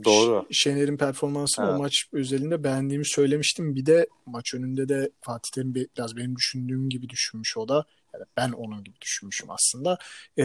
Doğru. 0.03 0.47
Şener'in 0.51 0.97
performansını 0.97 1.65
evet. 1.65 1.75
o 1.75 1.77
maç 1.77 2.05
özelinde 2.11 2.63
beğendiğimi 2.63 3.05
söylemiştim. 3.07 3.75
Bir 3.75 3.85
de 3.85 4.07
maç 4.25 4.53
önünde 4.53 4.89
de 4.89 5.11
Fatih 5.21 5.51
Terim 5.51 5.75
biraz 5.75 6.17
benim 6.17 6.35
düşündüğüm 6.35 6.89
gibi 6.89 7.09
düşünmüş 7.09 7.57
o 7.57 7.67
da. 7.67 7.85
Yani 8.13 8.25
ben 8.37 8.51
onun 8.51 8.83
gibi 8.83 9.01
düşünmüşüm 9.01 9.49
aslında. 9.49 9.97
E, 10.37 10.43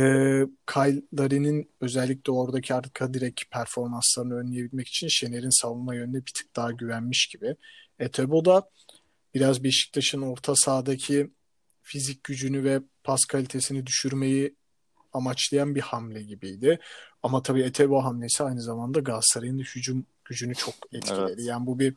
Kyle 0.66 1.02
Larin'in 1.18 1.70
özellikle 1.80 2.32
oradaki 2.32 2.74
arka 2.74 3.14
direk 3.14 3.42
performanslarını 3.50 4.34
önleyebilmek 4.34 4.88
için 4.88 5.08
Şener'in 5.08 5.62
savunma 5.62 5.94
yönüne 5.94 6.26
bir 6.26 6.32
tık 6.32 6.56
daha 6.56 6.72
güvenmiş 6.72 7.26
gibi. 7.26 7.56
Etebo 7.98 8.44
da 8.44 8.70
biraz 9.36 9.64
Beşiktaş'ın 9.64 10.22
orta 10.22 10.56
sahadaki 10.56 11.30
fizik 11.82 12.24
gücünü 12.24 12.64
ve 12.64 12.80
pas 13.04 13.24
kalitesini 13.24 13.86
düşürmeyi 13.86 14.56
amaçlayan 15.12 15.74
bir 15.74 15.80
hamle 15.80 16.22
gibiydi. 16.22 16.78
Ama 17.22 17.42
tabii 17.42 17.62
Etebo 17.62 18.04
hamlesi 18.04 18.44
aynı 18.44 18.62
zamanda 18.62 19.00
Galatasaray'ın 19.00 19.58
hücum 19.58 20.06
gücünü 20.24 20.54
çok 20.54 20.74
etkiledi. 20.92 21.20
Evet. 21.28 21.40
Yani 21.40 21.66
bu 21.66 21.78
bir 21.78 21.94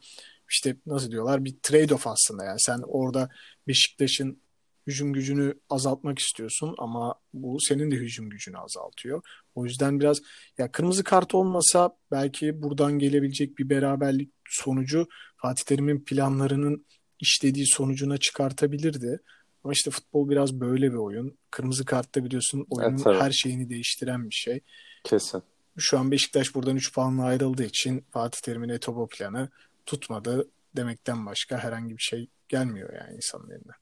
işte 0.50 0.76
nasıl 0.86 1.12
diyorlar 1.12 1.46
bir 1.46 1.52
trade-off 1.52 2.10
aslında. 2.10 2.44
Yani 2.44 2.60
sen 2.60 2.80
orada 2.88 3.30
Beşiktaş'ın 3.68 4.42
hücum 4.88 5.14
gücünü 5.14 5.54
azaltmak 5.70 6.20
istiyorsun 6.20 6.76
ama 6.78 7.16
bu 7.34 7.58
senin 7.60 7.92
de 7.92 7.96
hücum 7.96 8.30
gücünü 8.30 8.58
azaltıyor. 8.58 9.22
O 9.56 9.66
yüzden 9.66 10.00
biraz 10.00 10.22
ya 10.58 10.72
kırmızı 10.72 11.04
kart 11.04 11.36
olmasa 11.36 11.98
belki 12.12 12.62
buradan 12.62 13.00
gelebilecek 13.00 13.58
bir 13.58 13.70
beraberlik 13.70 14.34
sonucu 14.50 15.08
Fatih 15.38 15.64
Terim'in 15.64 16.06
planlarının 16.06 16.86
işlediği 17.20 17.68
sonucuna 17.68 18.18
çıkartabilirdi. 18.18 19.20
Ama 19.64 19.74
işte 19.74 19.92
futbol 19.92 20.30
biraz 20.30 20.54
böyle 20.54 20.92
bir 20.92 20.98
oyun. 20.98 21.38
Kırmızı 21.52 21.86
kartta 21.86 22.24
biliyorsun 22.24 22.68
oyunun 22.70 22.92
Evet, 22.92 23.04
tabii. 23.04 23.20
her 23.20 23.32
şeyini 23.32 23.70
değiştiren 23.70 24.30
bir 24.30 24.36
şey. 24.36 24.60
Kesin. 25.04 25.44
Şu 25.78 26.00
an 26.00 26.12
Beşiktaş 26.12 26.56
buradan 26.56 26.76
3 26.76 26.94
puanla 26.94 27.24
ayrıldığı 27.24 27.64
için 27.64 28.06
Fatih 28.12 28.40
Terim'in 28.42 28.70
Etobo 28.70 29.08
planı 29.08 29.50
tutmadı 29.86 30.48
demekten 30.76 31.26
başka 31.26 31.58
herhangi 31.58 31.98
bir 31.98 32.02
şey 32.02 32.28
gelmiyor 32.50 32.94
yani 32.94 33.16
insanın 33.16 33.50
eline. 33.50 33.74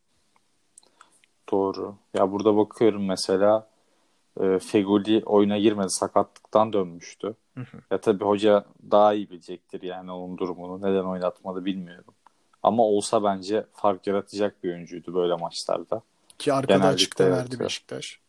Doğru. 1.52 1.96
Ya 2.14 2.32
burada 2.32 2.58
bakıyorum 2.58 3.06
mesela 3.06 3.70
e, 4.42 4.60
Feguli 4.60 5.24
oyuna 5.26 5.58
girmedi. 5.58 5.90
Sakatlıktan 5.90 6.74
dönmüştü. 6.74 7.36
Hı 7.54 7.62
hı. 7.62 7.78
Ya 7.92 8.02
tabii 8.02 8.24
hoca 8.24 8.66
daha 8.92 9.14
iyi 9.14 9.30
bilecektir 9.30 9.82
yani 9.82 10.12
onun 10.12 10.38
durumunu. 10.38 10.82
Neden 10.82 11.04
oynatmadı 11.04 11.66
bilmiyorum. 11.66 12.14
Ama 12.68 12.84
olsa 12.84 13.24
bence 13.24 13.66
fark 13.74 14.08
yaratacak 14.08 14.64
bir 14.64 14.74
oyuncuydu 14.74 15.14
böyle 15.14 15.36
maçlarda. 15.36 16.02
Ki 16.40 16.54
arkada 16.54 16.74
Genellikle 16.74 16.94
açıkta 16.94 17.24
evet, 17.24 17.38
verdi. 17.38 17.60
Beşiktaş. 17.60 18.20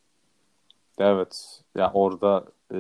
Evet. 0.99 1.61
Ya 1.75 1.91
orada 1.95 2.45
e, 2.75 2.79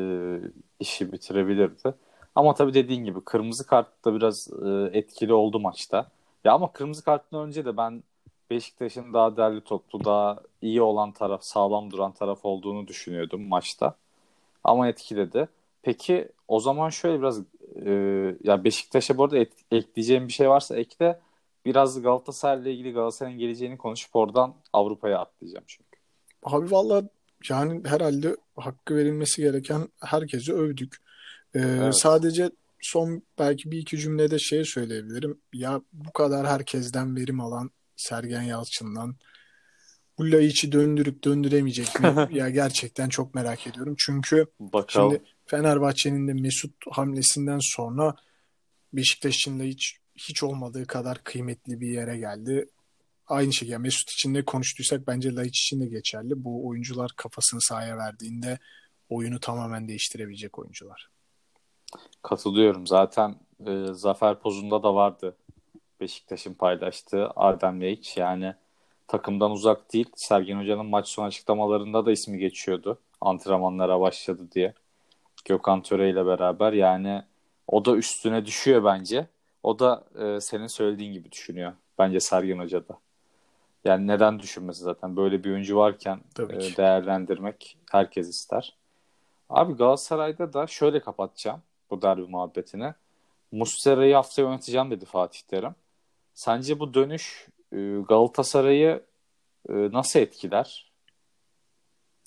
işi 0.81 1.12
bitirebilirdi. 1.12 1.95
Ama 2.35 2.55
tabii 2.55 2.75
dediğin 2.75 3.05
gibi 3.05 3.21
kırmızı 3.21 3.67
kart 3.67 4.05
da 4.05 4.15
biraz 4.15 4.49
e, 4.67 4.99
etkili 4.99 5.33
oldu 5.33 5.61
maçta. 5.61 6.09
Ya 6.45 6.53
ama 6.53 6.73
kırmızı 6.73 7.05
karttan 7.05 7.47
önce 7.47 7.65
de 7.65 7.77
ben 7.77 8.03
Beşiktaş'ın 8.50 9.12
daha 9.12 9.37
derli 9.37 9.61
toplu, 9.61 10.05
daha 10.05 10.41
iyi 10.62 10.83
olan 10.83 11.12
taraf, 11.12 11.43
sağlam 11.43 11.91
duran 11.91 12.12
taraf 12.12 12.38
olduğunu 12.45 12.87
düşünüyordum 12.88 13.49
maçta. 13.49 13.95
Ama 14.65 14.88
etkiledi. 14.88 15.49
Peki 15.83 16.29
o 16.49 16.61
zaman 16.61 16.91
şöyle 16.91 17.19
biraz 17.19 17.41
e, 17.87 17.91
ya 18.45 18.65
Beşiktaş'a 18.65 19.19
bu 19.19 19.25
arada 19.25 19.38
et- 19.38 19.65
ekleyeceğim 19.73 20.29
bir 20.29 20.33
şey 20.33 20.49
varsa 20.49 20.77
ekle. 20.77 21.21
Biraz 21.65 22.03
Galatasaray'la 22.03 22.71
ilgili 22.71 22.93
Galatasaray'ın 22.93 23.38
geleceğini 23.38 23.79
konuşup 23.79 24.17
oradan 24.17 24.55
Avrupa'ya 24.73 25.19
atlayacağım 25.19 25.65
çünkü. 25.67 25.99
Abi 26.43 26.71
valla 26.71 27.03
yani 27.49 27.88
herhalde 27.88 28.37
hakkı 28.57 28.97
verilmesi 28.97 29.43
gereken 29.43 29.88
herkesi 30.00 30.53
övdük. 30.53 30.97
Ee, 31.55 31.59
Evet. 31.59 31.95
Sadece 31.97 32.50
son 32.81 33.23
belki 33.38 33.71
bir 33.71 33.79
iki 33.79 33.99
cümlede 33.99 34.38
şey 34.38 34.65
söyleyebilirim. 34.65 35.41
Ya 35.53 35.81
bu 35.93 36.12
kadar 36.12 36.47
herkesten 36.47 37.17
verim 37.17 37.41
alan 37.41 37.71
Sergen 37.97 38.43
Yalçın'dan 38.43 39.17
bu 40.19 40.33
Laiç'i 40.33 40.73
döndürüp 40.73 41.25
döndüremeyecek 41.25 42.00
mi? 42.00 42.29
Ya 42.38 42.50
gerçekten 42.50 43.09
çok 43.09 43.35
merak 43.35 43.67
ediyorum. 43.67 43.95
Çünkü 43.99 44.47
Bakalım. 44.61 45.11
Şimdi 45.11 45.25
Fenerbahçe'nin 45.47 46.29
de 46.29 46.33
Mesut 46.33 46.75
hamlesinden 46.91 47.59
sonra 47.62 48.15
Beşiktaş 48.93 49.35
için 49.35 49.61
de 49.61 49.69
hiç 50.18 50.42
olmadığı 50.42 50.87
kadar 50.87 51.25
kıymetli 51.25 51.80
bir 51.80 51.88
yere 51.88 52.18
geldi. 52.18 52.68
Aynı 53.26 53.52
şekilde 53.52 53.78
Mesut 53.78 54.11
için 54.11 54.35
de 54.35 54.44
konuştuysak 54.44 55.07
bence 55.07 55.35
Laiç 55.35 55.61
için 55.61 55.81
de 55.81 55.87
geçerli. 55.87 56.44
Bu 56.44 56.66
oyuncular 56.68 57.11
kafasını 57.16 57.61
sahaya 57.61 57.96
verdiğinde 57.96 58.59
oyunu 59.09 59.40
tamamen 59.40 59.88
değiştirebilecek 59.88 60.59
oyuncular. 60.59 61.09
Katılıyorum. 62.22 62.87
Zaten 62.87 63.35
e, 63.66 63.87
zafer 63.92 64.38
pozunda 64.38 64.83
da 64.83 64.94
vardı 64.94 65.37
Beşiktaş'ın 66.00 66.54
paylaştığı 66.54 67.31
Adem 67.31 67.81
Laiç. 67.81 68.16
Yani 68.16 68.54
takımdan 69.09 69.50
uzak 69.50 69.92
değil. 69.92 70.11
Sergen 70.16 70.59
Hoca'nın 70.61 70.87
maç 70.87 71.09
sonu 71.09 71.26
açıklamalarında 71.26 72.07
da 72.07 72.12
ismi 72.12 72.38
geçiyordu. 72.38 72.98
Antrenmanlara 73.20 74.00
başladı 74.00 74.48
diye. 74.54 74.74
Gökhan 75.44 75.83
Töre 75.83 76.11
ile 76.11 76.26
beraber. 76.26 76.72
Yani 76.72 77.22
o 77.66 77.85
da 77.85 77.96
üstüne 77.96 78.46
düşüyor 78.46 78.85
bence. 78.85 79.26
O 79.68 79.78
da 79.78 80.04
e, 80.18 80.40
senin 80.40 80.66
söylediğin 80.66 81.12
gibi 81.12 81.33
düşünüyor. 81.33 81.72
Bence 81.98 82.20
Sergen 82.20 82.59
Hoca 82.59 82.88
da. 82.88 82.98
Yani 83.85 84.07
neden 84.07 84.38
düşünmesi 84.38 84.83
zaten? 84.83 85.16
Böyle 85.16 85.44
bir 85.44 85.50
oyuncu 85.50 85.76
varken 85.76 86.20
e, 86.38 86.76
değerlendirmek 86.76 87.78
herkes 87.90 88.28
ister. 88.28 88.76
Abi 89.48 89.72
Galatasaray'da 89.72 90.52
da 90.52 90.66
şöyle 90.66 91.00
kapatacağım 91.00 91.62
bu 91.90 92.02
derbi 92.02 92.22
muhabbetini. 92.22 92.94
Muslera'yı 93.52 94.14
haftaya 94.14 94.48
oynatacağım 94.48 94.90
dedi 94.90 95.04
Fatih 95.04 95.40
Terim. 95.40 95.74
Sence 96.35 96.81
bu 96.81 96.94
dönüş 96.94 97.48
e, 97.72 97.76
Galatasaray'ı 98.09 99.02
e, 99.68 99.72
nasıl 99.72 100.20
etkiler? 100.20 100.92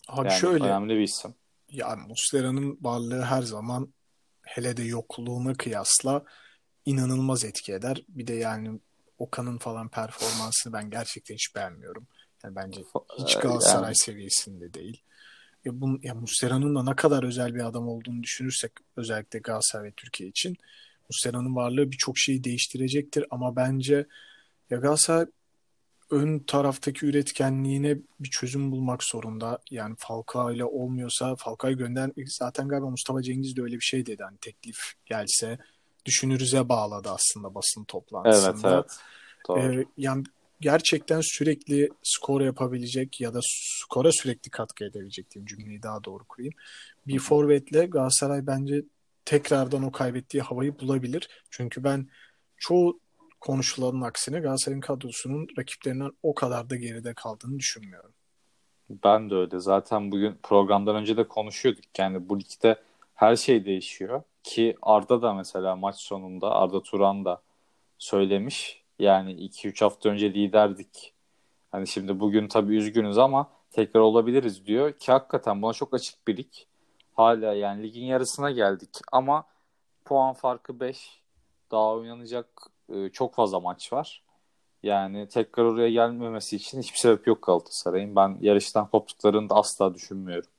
Abi 0.08 0.28
Yani 0.28 0.40
şöyle 0.40 0.64
önemli 0.64 0.96
bir 0.96 1.04
isim. 1.04 1.36
yani 1.70 2.08
Muslera'nın 2.08 2.78
varlığı 2.82 3.22
her 3.22 3.42
zaman 3.42 3.94
hele 4.42 4.78
de 4.78 4.84
yokluğuna 4.84 5.54
kıyasla 5.54 6.26
inanılmaz 6.86 7.46
etki 7.46 7.74
eder. 7.74 8.04
Bir 8.08 8.28
de 8.28 8.34
yani 8.34 8.80
Okan'ın 9.18 9.58
falan 9.58 9.90
performansını 9.90 10.74
ben 10.74 10.90
gerçekten 10.90 11.36
hiç 11.36 11.56
beğenmiyorum. 11.56 12.08
Yani 12.44 12.56
bence 12.56 12.84
hiç 13.20 13.36
Ee, 13.36 13.40
Galatasaray 13.40 13.84
yani- 13.84 13.96
seviyesinde 13.96 14.74
değil. 14.74 15.02
Ya, 15.66 15.82
bu, 15.82 16.00
ya 16.04 16.16
Muslera'nın 16.16 16.76
da 16.76 16.84
ne 16.84 16.96
kadar 16.96 17.24
özel 17.24 17.56
bir 17.56 17.66
adam 17.66 17.88
olduğunu 17.88 18.24
düşünürsek 18.24 18.72
özellikle 18.96 19.40
Galatasaray 19.40 19.86
ve 19.86 19.92
Türkiye 19.92 20.30
için 20.30 20.58
Muslera'nın 21.10 21.56
varlığı 21.56 21.92
birçok 21.92 22.18
şeyi 22.18 22.44
değiştirecektir 22.44 23.26
ama 23.32 23.56
bence 23.56 24.06
ya 24.70 24.78
Galatasaray 24.78 25.26
ön 26.10 26.40
taraftaki 26.40 27.06
üretkenliğine 27.06 27.98
bir 28.20 28.30
çözüm 28.30 28.72
bulmak 28.72 29.04
zorunda. 29.04 29.60
Yani 29.72 29.96
Falcao 29.98 30.52
ile 30.52 30.66
olmuyorsa 30.66 31.36
Falcao'yu 31.36 31.78
gönder 31.78 32.12
zaten 32.26 32.68
galiba 32.68 32.90
Mustafa 32.90 33.22
Cengiz 33.22 33.56
de 33.58 33.62
öyle 33.62 33.76
bir 33.76 33.82
şey 33.82 34.06
dedi. 34.06 34.24
Hani 34.24 34.38
teklif 34.38 34.78
gelse 35.06 35.58
düşünürüze 36.06 36.70
bağladı 36.70 37.10
aslında 37.10 37.56
basın 37.56 37.82
Evet 37.82 37.88
toplantısında. 37.88 38.74
evet. 38.74 38.98
Doğru. 39.48 39.60
Ee, 39.60 39.86
yani 39.98 40.24
gerçekten 40.62 41.22
sürekli 41.22 41.90
skor 42.04 42.42
yapabilecek 42.42 43.22
ya 43.22 43.34
da 43.34 43.40
skora 43.44 44.12
sürekli 44.12 44.50
katkı 44.50 44.86
edebilecek 44.86 45.32
diyeyim 45.32 45.46
cümleyi 45.46 45.84
daha 45.84 46.04
doğru 46.04 46.24
kurayım. 46.26 46.54
Bir 47.08 47.20
forvetle 47.20 47.86
Galatasaray 47.86 48.48
bence 48.48 48.84
tekrardan 49.26 49.84
o 49.84 49.92
kaybettiği 49.92 50.44
havayı 50.44 50.80
bulabilir. 50.80 51.30
Çünkü 51.50 51.84
ben 51.84 52.08
çoğu 52.58 53.00
konuşulanın 53.40 54.02
aksine 54.02 54.40
Galatasaray'ın 54.40 54.82
kadrosunun 54.82 55.48
rakiplerinden 55.58 56.12
o 56.24 56.36
kadar 56.36 56.70
da 56.70 56.76
geride 56.76 57.14
kaldığını 57.14 57.60
düşünmüyorum. 57.60 58.14
Ben 58.90 59.30
de 59.30 59.36
öyle. 59.36 59.60
Zaten 59.60 60.12
bugün 60.12 60.38
programdan 60.44 60.96
önce 60.96 61.18
de 61.18 61.28
konuşuyorduk. 61.28 61.84
Yani 61.98 62.30
bu 62.30 62.40
ligde 62.40 62.76
her 63.16 63.36
şey 63.36 63.66
değişiyor. 63.66 64.24
Ki 64.44 64.78
Arda 64.82 65.22
da 65.22 65.34
mesela 65.34 65.76
maç 65.76 65.96
sonunda 65.96 66.52
Arda 66.52 66.84
Turan 66.84 67.26
da 67.26 67.42
söylemiş. 67.98 68.84
Yani 69.00 69.32
2-3 69.34 69.82
hafta 69.84 70.10
önce 70.10 70.34
liderdik. 70.34 71.14
Hani 71.72 71.88
şimdi 71.88 72.20
bugün 72.20 72.48
tabii 72.48 72.76
üzgünüz 72.76 73.18
ama 73.18 73.50
tekrar 73.72 74.00
olabiliriz 74.00 74.66
diyor. 74.66 74.92
Ki 74.94 75.12
hakikaten 75.12 75.62
buna 75.62 75.74
çok 75.74 75.94
açık 75.94 76.28
bir 76.28 76.38
lig. 76.38 76.52
Hala 77.16 77.54
yani 77.54 77.84
ligin 77.84 78.06
yarısına 78.06 78.52
geldik 78.52 78.90
ama 79.12 79.44
puan 80.06 80.34
farkı 80.34 80.80
5. 80.80 81.22
Daha 81.72 81.94
oynanacak 81.94 82.48
e, 82.90 83.10
çok 83.10 83.36
fazla 83.36 83.60
maç 83.60 83.94
var. 83.94 84.24
Yani 84.84 85.28
tekrar 85.28 85.64
oraya 85.64 85.90
gelmemesi 85.90 86.56
için 86.56 86.80
hiçbir 86.82 86.98
sebep 86.98 87.28
yok 87.28 87.42
Galatasaray'ın. 87.42 88.16
Ben 88.16 88.38
yarıştan 88.42 88.88
koptuklarını 88.88 89.50
da 89.50 89.56
asla 89.56 89.94
düşünmüyorum. 89.94 90.50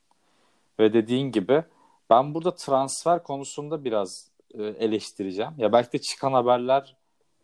Ve 0.79 0.93
dediğin 0.93 1.31
gibi 1.31 1.63
ben 2.09 2.33
burada 2.33 2.55
transfer 2.55 3.23
konusunda 3.23 3.85
biraz 3.85 4.27
e, 4.53 4.63
eleştireceğim. 4.63 5.51
Ya 5.57 5.73
belki 5.73 5.91
de 5.91 5.97
çıkan 6.01 6.33
haberler 6.33 6.95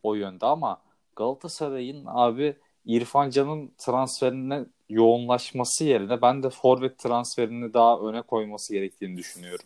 o 0.04 0.13
yönde 0.13 0.45
ama 0.45 0.82
Galatasaray'ın 1.15 2.04
abi 2.08 2.56
İrfan 2.86 3.30
Can'ın 3.30 3.72
transferine 3.78 4.65
yoğunlaşması 4.89 5.86
yerine 5.86 6.22
ben 6.22 6.43
de 6.43 6.50
forvet 6.50 7.00
transferini 7.00 7.74
daha 7.74 8.00
öne 8.00 8.22
koyması 8.22 8.74
gerektiğini 8.74 9.17
düşünüyorum. 9.17 9.65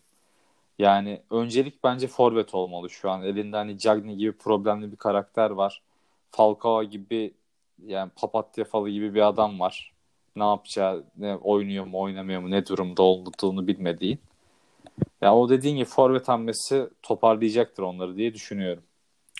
Yani 0.79 1.21
öncelik 1.31 1.83
bence 1.83 2.07
forvet 2.07 2.55
olmalı 2.55 2.89
şu 2.89 3.09
an. 3.11 3.23
Elinde 3.23 3.57
hani 3.57 3.77
Cagney 3.77 4.15
gibi 4.15 4.31
problemli 4.31 4.91
bir 4.91 4.97
karakter 4.97 5.49
var. 5.49 5.81
Falcao 6.31 6.83
gibi 6.83 7.33
yani 7.85 8.11
papatya 8.15 8.65
falı 8.65 8.89
gibi 8.89 9.13
bir 9.13 9.27
adam 9.27 9.59
var. 9.59 9.93
Ne 10.35 10.43
yapacağı, 10.43 11.03
ne 11.17 11.35
oynuyor 11.35 11.85
mu, 11.85 11.99
oynamıyor 11.99 12.41
mu, 12.41 12.51
ne 12.51 12.65
durumda 12.65 13.03
olduğunu 13.03 13.67
bilmediğin. 13.67 14.19
Ya 15.21 15.35
o 15.35 15.49
dediğin 15.49 15.75
gibi 15.75 15.85
forvet 15.85 16.27
hamlesi 16.27 16.89
toparlayacaktır 17.01 17.83
onları 17.83 18.15
diye 18.15 18.33
düşünüyorum. 18.33 18.83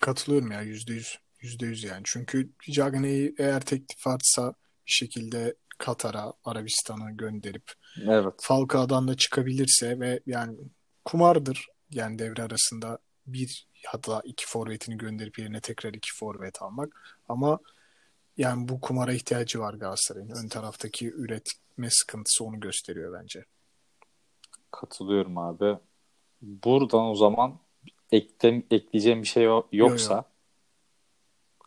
Katılıyorum 0.01 0.51
ya 0.51 0.61
yüzde 0.61 0.93
yüz. 0.93 1.23
%100 1.43 1.87
yani. 1.87 2.01
Çünkü 2.03 2.49
Cagney'i 2.71 3.35
eğer 3.37 3.61
teklif 3.61 4.07
varsa 4.07 4.53
bir 4.87 4.91
şekilde 4.91 5.55
Katar'a, 5.77 6.33
Arabistan'a 6.43 7.11
gönderip 7.11 7.63
Evet. 8.01 8.33
Falcao'dan 8.41 9.07
da 9.07 9.17
çıkabilirse 9.17 9.99
ve 9.99 10.19
yani 10.25 10.57
kumardır 11.05 11.67
yani 11.89 12.19
devre 12.19 12.43
arasında 12.43 12.97
bir 13.27 13.67
hatta 13.87 14.21
iki 14.25 14.47
forvetini 14.47 14.97
gönderip 14.97 15.39
yerine 15.39 15.61
tekrar 15.61 15.93
iki 15.93 16.09
forvet 16.13 16.61
almak. 16.61 17.17
Ama 17.29 17.59
yani 18.37 18.67
bu 18.67 18.81
kumara 18.81 19.13
ihtiyacı 19.13 19.59
var 19.59 19.73
Galatasaray'ın. 19.73 20.43
Ön 20.43 20.47
taraftaki 20.47 21.11
üretme 21.11 21.89
sıkıntısı 21.89 22.43
onu 22.43 22.59
gösteriyor 22.59 23.19
bence. 23.21 23.45
Katılıyorum 24.73 25.37
abi. 25.37 25.77
Buradan 26.41 27.05
o 27.05 27.15
zaman 27.15 27.59
ekle, 28.11 28.63
ekleyeceğim 28.71 29.21
bir 29.21 29.27
şey 29.27 29.43
yo- 29.43 29.67
yoksa 29.71 30.13
Yo, 30.13 30.17
yo. 30.17 30.23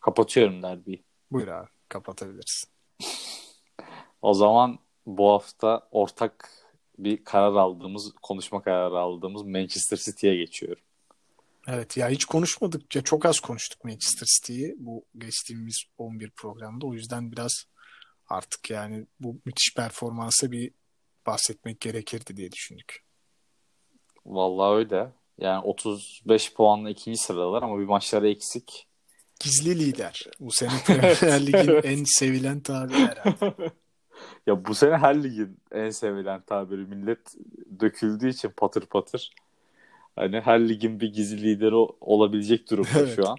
kapatıyorum 0.01 0.62
derbiyi. 0.62 1.05
Buyur 1.31 1.49
abi 1.49 1.69
kapatabilirsin. 1.88 2.71
O 4.23 4.35
zaman 4.35 4.79
bu 5.07 5.31
hafta 5.33 5.88
ortak 5.90 6.51
bir 6.99 7.25
karar 7.25 7.55
aldığımız, 7.55 8.12
konuşma 8.23 8.62
kararı 8.62 8.99
aldığımız 8.99 9.42
Manchester 9.42 9.97
City'ye 9.97 10.37
geçiyorum. 10.37 10.83
Evet 11.66 11.97
ya 11.97 12.09
hiç 12.09 12.25
konuşmadık 12.25 12.97
ya 12.97 13.03
çok 13.03 13.27
az 13.27 13.40
konuştuk 13.40 13.85
Manchester 13.85 14.27
City'yi 14.27 14.75
bu 14.79 15.05
geçtiğimiz 15.19 15.83
11 15.99 16.31
programda 16.31 16.87
o 16.87 16.95
yüzden 16.95 17.33
biraz 17.33 17.53
artık 18.29 18.71
yani 18.71 19.07
bu 19.21 19.37
müthiş 19.45 19.75
performansa 19.77 20.51
bir 20.53 20.71
bahsetmek 21.27 21.81
gerekirdi 21.81 22.37
diye 22.37 22.53
düşündük. 22.53 23.03
Vallahi 24.27 24.77
öyle. 24.77 25.12
Yani 25.39 25.65
35 25.65 26.55
puanla 26.55 26.91
ikinci 26.91 27.19
sıradalar 27.19 27.62
ama 27.62 27.79
bir 27.79 27.85
maçları 27.85 28.29
eksik. 28.29 28.87
Gizli 29.41 29.79
lider. 29.79 30.27
Bu 30.41 30.51
sene 30.53 30.71
Premier 30.87 31.47
Lig'in 31.47 31.81
en 31.83 32.05
sevilen 32.05 32.61
tabiri 32.61 32.99
herhalde. 32.99 33.71
Ya 34.47 34.65
bu 34.65 34.75
sene 34.75 34.97
her 34.97 35.23
ligin 35.23 35.59
en 35.73 35.91
sevilen 35.91 36.41
tabiri 36.41 36.81
millet 36.87 37.35
döküldüğü 37.81 38.29
için 38.29 38.53
patır 38.57 38.87
patır. 38.87 39.31
Hani 40.17 40.41
her 40.41 40.69
ligin 40.69 41.01
bir 41.01 41.12
gizli 41.12 41.43
lideri 41.43 41.75
olabilecek 42.01 42.71
durumda 42.71 42.89
Evet. 42.99 43.17
şu 43.17 43.29
an. 43.29 43.37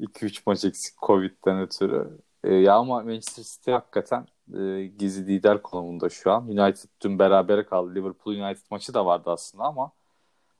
2-3 0.00 0.42
maç 0.46 0.64
eksik 0.64 0.98
Covid'den 1.06 1.60
ötürü. 1.60 2.18
E, 2.44 2.54
ya 2.54 2.74
ama 2.74 3.02
Manchester 3.02 3.42
City 3.42 3.70
hakikaten 3.70 4.26
e, 4.58 4.86
gizli 4.86 5.26
lider 5.26 5.62
konumunda 5.62 6.08
şu 6.08 6.30
an. 6.32 6.48
United 6.48 6.88
dün 7.04 7.18
berabere 7.18 7.66
kaldı. 7.66 7.94
Liverpool 7.94 8.34
United 8.34 8.62
maçı 8.70 8.94
da 8.94 9.06
vardı 9.06 9.30
aslında 9.30 9.64
ama 9.64 9.92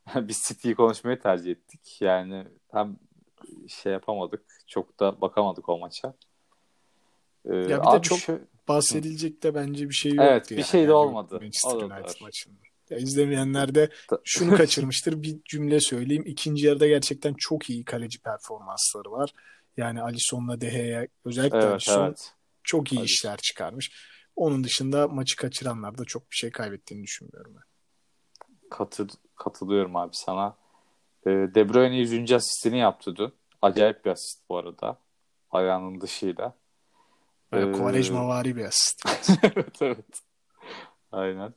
biz 0.28 0.42
City'yi 0.48 0.74
konuşmayı 0.74 1.20
tercih 1.20 1.50
ettik. 1.50 1.98
Yani 2.00 2.44
hem 2.72 2.96
şey 3.68 3.92
yapamadık. 3.92 4.42
Çok 4.66 5.00
da 5.00 5.20
bakamadık 5.20 5.68
o 5.68 5.78
maça. 5.78 6.14
E, 7.46 7.50
bir 7.50 7.68
de 7.68 8.02
çok 8.02 8.18
şu- 8.18 8.40
Bahsedilecek 8.68 9.42
de 9.42 9.54
bence 9.54 9.88
bir 9.88 9.94
şey 9.94 10.12
yoktu. 10.12 10.28
Evet, 10.30 10.50
bir 10.50 10.56
yani. 10.56 10.64
şey 10.66 10.80
de 10.80 10.84
Yani 10.84 10.92
olmadı. 10.92 11.38
Manchester 11.40 11.76
United 11.82 11.90
var. 12.04 12.18
maçında. 12.20 12.56
Ya 12.90 12.98
izlemeyenler 12.98 13.74
de 13.74 13.90
şunu 14.24 14.56
kaçırmıştır. 14.56 15.22
Bir 15.22 15.36
cümle 15.44 15.80
söyleyeyim. 15.80 16.22
İkinci 16.26 16.66
yarıda 16.66 16.86
gerçekten 16.86 17.34
çok 17.38 17.70
iyi 17.70 17.84
kaleci 17.84 18.18
performansları 18.22 19.10
var. 19.10 19.32
Yani 19.76 20.02
Alisson'la 20.02 20.60
De 20.60 20.70
Gea 20.70 21.06
özellikle 21.24 21.58
Evet, 21.58 21.72
Alisson 21.72 22.06
evet. 22.06 22.34
çok 22.62 22.92
iyi 22.92 23.00
Alisson. 23.00 23.04
işler 23.04 23.36
çıkarmış. 23.36 23.90
Onun 24.36 24.64
dışında 24.64 25.08
maçı 25.08 25.36
kaçıranlar 25.36 25.98
da 25.98 26.04
çok 26.04 26.22
bir 26.30 26.36
şey 26.36 26.50
kaybettiğini 26.50 27.04
düşünmüyorum 27.04 27.54
ben. 27.56 27.62
Katıl, 28.70 29.08
katılıyorum 29.36 29.96
abi 29.96 30.10
sana. 30.12 30.56
Ee, 31.26 31.30
De 31.30 31.68
Bruyne 31.68 31.96
100. 31.96 32.32
asistini 32.32 32.78
yaptı 32.78 33.16
dün. 33.16 33.32
Acayip 33.62 34.04
bir 34.04 34.10
asist 34.10 34.48
bu 34.48 34.56
arada. 34.56 34.98
Ayağının 35.50 36.00
dışıyla. 36.00 36.54
Böyle 37.52 37.70
Ee, 37.70 37.72
Quaresma-vari 37.72 38.56
bir 38.56 38.64
asist. 38.64 39.02
evet 39.42 39.82
evet. 39.82 40.22
Aynen. 41.12 41.54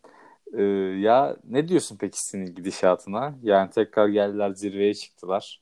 Ee, 0.58 0.62
ya 1.00 1.38
ne 1.44 1.68
diyorsun 1.68 1.98
peki 2.00 2.18
senin 2.22 2.56
gidişatına? 2.56 3.36
Yani 3.44 3.70
tekrar 3.72 4.08
geldiler 4.08 4.50
zirveye 4.52 4.94
çıktılar. 4.94 5.62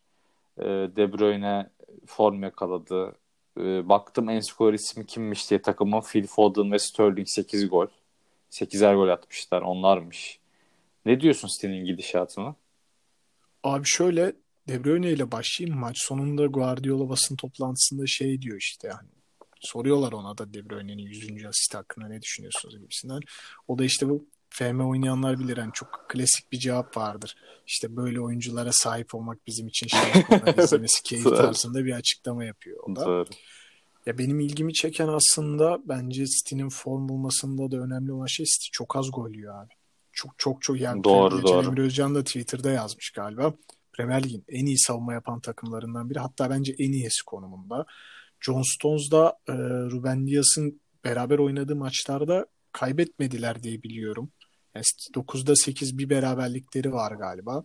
Ee, 0.57 0.63
De 0.65 1.13
Bruyne 1.13 1.69
form 2.07 2.43
yakaladı. 2.43 3.15
Ee, 3.57 3.89
baktım 3.89 4.29
en 4.29 4.39
skor 4.39 4.73
ismi 4.73 5.05
kimmiş 5.05 5.49
diye 5.49 5.61
takımın 5.61 6.01
Phil 6.01 6.27
Foden 6.27 6.71
ve 6.71 6.79
Sterling 6.79 7.27
8 7.27 7.69
gol. 7.69 7.87
8'er 8.51 8.95
gol 8.95 9.09
atmışlar 9.09 9.61
onlarmış. 9.61 10.39
Ne 11.05 11.21
diyorsun 11.21 11.47
City'nin 11.47 11.85
gidişatına? 11.85 12.55
Abi 13.63 13.83
şöyle 13.85 14.33
De 14.67 14.83
Bruyne 14.83 15.11
ile 15.11 15.31
başlayayım. 15.31 15.79
Maç 15.79 15.95
sonunda 15.99 16.45
Guardiola 16.45 17.09
basın 17.09 17.35
toplantısında 17.35 18.07
şey 18.07 18.41
diyor 18.41 18.57
işte 18.57 18.87
yani 18.87 19.07
soruyorlar 19.59 20.11
ona 20.11 20.37
da 20.37 20.53
De 20.53 20.69
Bruyne'nin 20.69 20.97
100. 20.97 21.45
asist 21.45 21.75
hakkında 21.75 22.07
ne 22.07 22.21
düşünüyorsunuz 22.21 22.79
gibisinden. 22.79 23.19
O 23.67 23.79
da 23.79 23.85
işte 23.85 24.09
bu 24.09 24.25
FM 24.49 24.79
oynayanlar 24.79 25.39
bilir 25.39 25.57
yani 25.57 25.71
çok 25.73 26.05
klasik 26.09 26.51
bir 26.51 26.59
cevap 26.59 26.97
vardır. 26.97 27.35
İşte 27.67 27.95
böyle 27.95 28.21
oyunculara 28.21 28.71
sahip 28.71 29.15
olmak 29.15 29.47
bizim 29.47 29.67
için 29.67 29.87
şampiyonlar 29.91 30.63
izlemesi 30.63 31.03
keyif 31.03 31.23
tarzında 31.23 31.85
bir 31.85 31.93
açıklama 31.93 32.45
yapıyor 32.45 32.79
o 32.83 32.95
da. 32.95 33.05
Doğru. 33.05 33.25
Ya 34.05 34.17
benim 34.17 34.39
ilgimi 34.39 34.73
çeken 34.73 35.07
aslında 35.07 35.77
bence 35.85 36.25
City'nin 36.25 36.69
form 36.69 37.09
bulmasında 37.09 37.71
da 37.71 37.77
önemli 37.77 38.11
olan 38.11 38.25
şey 38.25 38.45
City 38.45 38.67
çok 38.71 38.95
az 38.95 39.11
gol 39.13 39.29
yiyor 39.29 39.63
abi. 39.63 39.73
Çok 40.11 40.31
çok 40.37 40.61
çok 40.61 40.81
yani 40.81 41.03
Doğru, 41.03 41.43
doğru. 41.43 41.67
Emre 41.67 41.81
Özcan 41.81 42.15
da 42.15 42.23
Twitter'da 42.23 42.71
yazmış 42.71 43.09
galiba. 43.09 43.53
Premier 43.93 44.23
Lig'in 44.23 44.43
en 44.47 44.65
iyi 44.65 44.79
savunma 44.79 45.13
yapan 45.13 45.39
takımlarından 45.39 46.09
biri. 46.09 46.19
Hatta 46.19 46.49
bence 46.49 46.75
en 46.79 46.91
iyisi 46.91 47.25
konumunda. 47.25 47.85
John 48.39 48.61
Stones 48.61 49.11
da 49.11 49.39
e, 49.47 49.53
Ruben 49.91 50.27
Dias'ın 50.27 50.81
beraber 51.03 51.39
oynadığı 51.39 51.75
maçlarda 51.75 52.45
kaybetmediler 52.71 53.63
diye 53.63 53.83
biliyorum. 53.83 54.31
Yani 54.77 54.83
City 54.85 55.19
9'da 55.19 55.55
8 55.55 55.97
bir 55.97 56.09
beraberlikleri 56.09 56.93
var 56.93 57.11
galiba. 57.11 57.63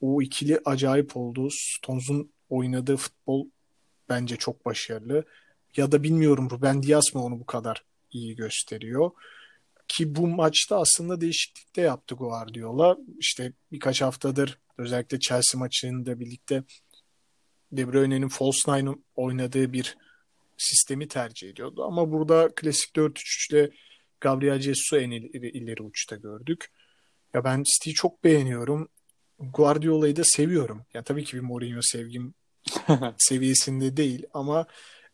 O 0.00 0.22
ikili 0.22 0.60
acayip 0.64 1.16
oldu. 1.16 1.48
Stones'un 1.50 2.32
oynadığı 2.48 2.96
futbol 2.96 3.46
bence 4.08 4.36
çok 4.36 4.66
başarılı. 4.66 5.24
Ya 5.76 5.92
da 5.92 6.02
bilmiyorum 6.02 6.50
Ruben 6.50 6.82
Dias 6.82 7.14
mı 7.14 7.24
onu 7.24 7.40
bu 7.40 7.46
kadar 7.46 7.84
iyi 8.10 8.36
gösteriyor. 8.36 9.10
Ki 9.88 10.14
bu 10.14 10.26
maçta 10.26 10.80
aslında 10.80 11.20
değişiklik 11.20 11.76
de 11.76 11.80
yaptı 11.80 12.14
Guardiola. 12.14 12.96
İşte 13.18 13.52
birkaç 13.72 14.02
haftadır 14.02 14.58
özellikle 14.78 15.20
Chelsea 15.20 15.58
maçında 15.58 16.20
birlikte 16.20 16.62
De 17.72 17.92
Bruyne'nin 17.92 18.28
false 18.28 18.72
nine 18.72 18.94
oynadığı 19.16 19.72
bir 19.72 19.96
sistemi 20.58 21.08
tercih 21.08 21.50
ediyordu. 21.50 21.84
Ama 21.84 22.12
burada 22.12 22.48
klasik 22.56 22.96
4-3-3 22.96 23.54
ile 23.54 23.70
Gabriel 24.20 24.60
Jesus'u 24.60 24.98
en 24.98 25.10
ileri, 25.10 25.48
ileri 25.48 25.82
uçta 25.82 26.16
gördük. 26.16 26.70
Ya 27.34 27.44
ben 27.44 27.62
City'yi 27.62 27.94
çok 27.94 28.24
beğeniyorum. 28.24 28.88
Guardiola'yı 29.38 30.16
da 30.16 30.22
seviyorum. 30.24 30.84
Ya 30.94 31.02
tabii 31.02 31.24
ki 31.24 31.36
bir 31.36 31.42
Mourinho 31.42 31.80
sevgim 31.82 32.34
seviyesinde 33.18 33.96
değil 33.96 34.26
ama 34.34 34.66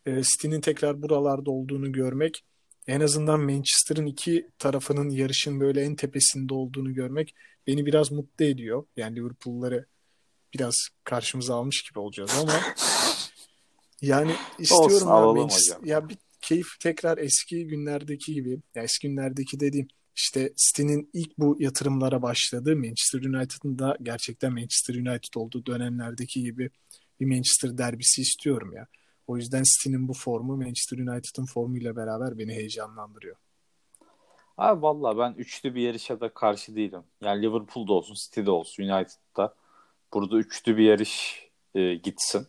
e, 0.05 0.23
City'nin 0.23 0.61
tekrar 0.61 1.01
buralarda 1.01 1.51
olduğunu 1.51 1.91
görmek 1.91 2.43
en 2.87 3.01
azından 3.01 3.39
Manchester'ın 3.39 4.05
iki 4.05 4.49
tarafının 4.59 5.09
yarışın 5.09 5.59
böyle 5.59 5.81
en 5.81 5.95
tepesinde 5.95 6.53
olduğunu 6.53 6.93
görmek 6.93 7.35
beni 7.67 7.85
biraz 7.85 8.11
mutlu 8.11 8.45
ediyor. 8.45 8.85
Yani 8.97 9.15
Liverpool'ları 9.15 9.85
biraz 10.53 10.75
karşımıza 11.03 11.55
almış 11.55 11.83
gibi 11.89 11.99
olacağız 11.99 12.31
ama 12.41 12.53
yani 14.01 14.35
istiyorum 14.59 15.07
Olsun, 15.07 15.07
ya 15.07 15.45
Manchester- 15.45 15.87
ya 15.87 16.09
bir 16.09 16.17
keyif 16.47 16.67
tekrar 16.79 17.17
eski 17.17 17.67
günlerdeki 17.67 18.33
gibi 18.33 18.59
ya 18.75 18.83
eski 18.83 19.07
günlerdeki 19.07 19.59
dediğim 19.59 19.87
işte 20.15 20.53
City'nin 20.57 21.09
ilk 21.13 21.37
bu 21.37 21.55
yatırımlara 21.59 22.21
başladığı 22.21 22.75
Manchester 22.75 23.19
United'ın 23.19 23.79
da 23.79 23.97
gerçekten 24.01 24.53
Manchester 24.53 24.95
United 24.95 25.33
olduğu 25.35 25.65
dönemlerdeki 25.65 26.41
gibi 26.41 26.69
bir 27.19 27.25
Manchester 27.25 27.77
derbisi 27.77 28.21
istiyorum 28.21 28.73
ya. 28.73 28.87
O 29.27 29.37
yüzden 29.37 29.63
City'nin 29.63 30.07
bu 30.07 30.13
formu 30.13 30.57
Manchester 30.57 30.97
United'ın 30.97 31.45
formuyla 31.45 31.95
beraber 31.95 32.37
beni 32.37 32.53
heyecanlandırıyor. 32.53 33.35
Abi 34.57 34.81
valla 34.81 35.17
ben 35.17 35.33
üçlü 35.37 35.75
bir 35.75 35.81
yarışa 35.81 36.19
da 36.19 36.33
karşı 36.33 36.75
değilim. 36.75 37.03
Yani 37.21 37.41
Liverpool'da 37.41 37.93
olsun, 37.93 38.13
City'de 38.13 38.51
olsun, 38.51 38.83
United'da. 38.83 39.55
Burada 40.13 40.37
üçlü 40.37 40.77
bir 40.77 40.83
yarış 40.83 41.43
e, 41.75 41.95
gitsin. 41.95 42.47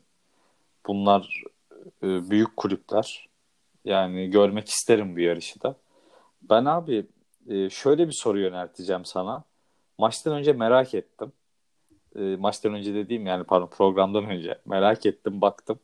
Bunlar 0.87 1.43
e, 2.03 2.31
büyük 2.31 2.57
kulüpler. 2.57 3.28
Yani 3.89 4.31
görmek 4.31 4.69
isterim 4.69 5.17
bu 5.17 5.21
yarışı 5.21 5.63
da. 5.63 5.77
Ben 6.43 6.65
abi 6.65 7.07
e, 7.49 7.71
şöyle 7.71 8.09
bir 8.09 8.13
soru 8.13 8.41
yönelteceğim 8.41 9.05
sana. 9.05 9.45
Maçtan 9.99 10.35
önce 10.35 10.53
merak 10.53 10.95
ettim. 10.95 11.33
E, 12.17 12.21
maçtan 12.21 12.75
önce 12.75 12.95
dediğim 12.95 13.27
yani 13.27 13.45
pardon 13.45 13.67
programdan 13.67 14.25
önce 14.25 14.59
merak 14.67 15.07
ettim 15.07 15.41
baktım. 15.41 15.79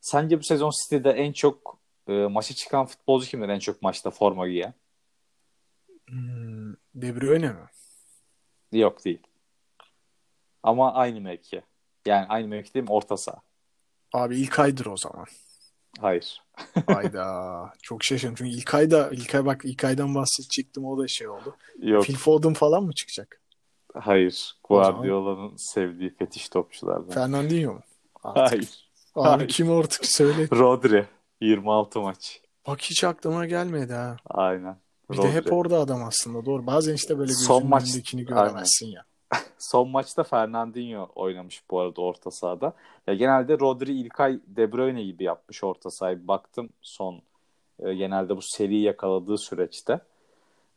Sence 0.00 0.38
bu 0.38 0.42
sezon 0.42 0.70
City'de 0.82 1.10
en 1.10 1.32
çok 1.32 1.78
e, 2.08 2.12
maça 2.12 2.54
çıkan 2.54 2.86
futbolcu 2.86 3.26
kimdir 3.28 3.48
en 3.48 3.58
çok 3.58 3.82
maçta 3.82 4.10
forma 4.10 4.48
giyen? 4.48 4.74
Hmm, 6.08 6.72
De 6.94 7.20
Bruyne 7.20 7.48
mi? 7.48 7.66
Yok 8.72 9.04
değil. 9.04 9.22
Ama 10.62 10.94
aynı 10.94 11.20
mevki. 11.20 11.62
Yani 12.06 12.26
aynı 12.28 12.48
mevki 12.48 12.74
değil 12.74 12.84
mi? 12.84 12.92
Orta 12.92 13.16
saha. 13.16 13.40
Abi 14.12 14.36
ilk 14.36 14.58
aydır 14.58 14.86
o 14.86 14.96
zaman. 14.96 15.26
Hayır. 16.00 16.42
Hayda. 16.86 17.72
Çok 17.82 18.04
şaşırdım. 18.04 18.34
Çünkü 18.34 18.50
ilk 18.50 18.74
ayda 18.74 19.10
ilk 19.12 19.34
ay 19.34 19.46
bak 19.46 19.60
ilk 19.64 19.84
aydan 19.84 20.14
bahsedecektim 20.14 20.84
o 20.84 20.98
da 20.98 21.08
şey 21.08 21.28
oldu. 21.28 21.56
Yok. 21.78 22.04
Phil 22.04 22.16
Foden 22.16 22.54
falan 22.54 22.82
mı 22.82 22.92
çıkacak? 22.92 23.40
Hayır. 23.94 24.56
Guardiola'nın 24.64 25.54
sevdiği 25.56 26.14
fetiş 26.16 26.48
topçulardan. 26.48 27.10
Fernandinho 27.10 27.72
mu? 27.72 27.80
Artık. 28.24 28.52
Hayır. 28.52 28.86
Abi 29.14 29.28
Hayır. 29.36 29.48
kim 29.48 29.72
artık 29.72 30.06
söyle. 30.06 30.48
Rodri. 30.52 31.06
26 31.40 32.00
maç. 32.00 32.40
Bak 32.66 32.80
hiç 32.82 33.04
aklıma 33.04 33.46
gelmedi 33.46 33.92
ha. 33.92 34.16
Aynen. 34.26 34.76
Bir 35.10 35.18
de 35.22 35.32
hep 35.32 35.52
orada 35.52 35.78
adam 35.80 36.04
aslında 36.04 36.46
doğru. 36.46 36.66
Bazen 36.66 36.94
işte 36.94 37.18
böyle 37.18 37.32
Son 37.32 37.58
gözünün 37.58 37.70
maç- 37.70 38.28
göremezsin 38.28 38.86
ya. 38.86 39.04
Son 39.58 39.88
maçta 39.88 40.22
Fernandinho 40.22 41.08
oynamış 41.14 41.62
bu 41.70 41.80
arada 41.80 42.00
orta 42.00 42.30
sahada. 42.30 42.72
Ya 43.06 43.14
genelde 43.14 43.58
Rodri, 43.58 43.92
İlkay, 43.92 44.40
De 44.46 44.72
Bruyne 44.72 45.04
gibi 45.04 45.24
yapmış 45.24 45.64
orta 45.64 45.90
sahayı. 45.90 46.28
Baktım 46.28 46.68
son 46.82 47.22
e, 47.78 47.94
genelde 47.94 48.36
bu 48.36 48.40
seriyi 48.42 48.82
yakaladığı 48.82 49.38
süreçte. 49.38 50.00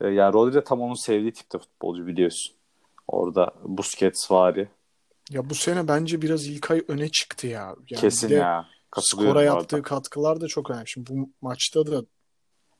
E, 0.02 0.08
ya 0.08 0.34
Rodri 0.34 0.54
de 0.54 0.64
tam 0.64 0.82
onun 0.82 1.06
sevdiği 1.06 1.34
tipte 1.34 1.58
futbolcu 1.58 2.08
biliyorsun. 2.08 2.56
Orada 3.08 3.54
Busquets 3.64 4.32
vari. 4.32 4.68
Ya 5.30 5.50
bu 5.50 5.56
sene 5.56 5.88
bence 5.88 6.22
biraz 6.22 6.48
İlkay 6.48 6.84
öne 6.88 7.10
çıktı 7.10 7.48
ya. 7.48 7.76
Yani 7.90 8.02
Kesin 8.02 8.30
ya. 8.30 8.66
Skora 9.00 9.26
bu 9.26 9.32
arada. 9.32 9.44
yaptığı 9.44 9.82
katkılar 9.82 10.42
da 10.42 10.48
çok 10.48 10.72
önemli. 10.72 10.90
Şimdi 10.90 11.10
bu 11.10 11.30
maçta 11.42 11.88
da 11.88 12.04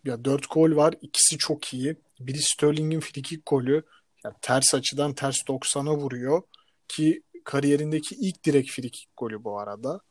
ya 0.06 0.26
4 0.26 0.52
gol 0.52 0.76
var. 0.76 0.94
İkisi 1.02 1.38
çok 1.38 1.74
iyi. 1.74 1.96
Biri 2.20 2.38
Sterling'in 2.42 3.00
frikik 3.00 3.46
golü. 3.46 3.84
Ya 4.24 4.36
ters 4.42 4.74
açıdan 4.74 5.14
ters 5.14 5.38
90'a 5.48 5.96
vuruyor 5.96 6.42
ki 6.88 7.24
kariyerindeki 7.44 8.16
ilk 8.16 8.46
direkt 8.46 8.72
frikik 8.72 9.10
golü 9.18 9.44
bu 9.44 9.60
arada. 9.60 10.02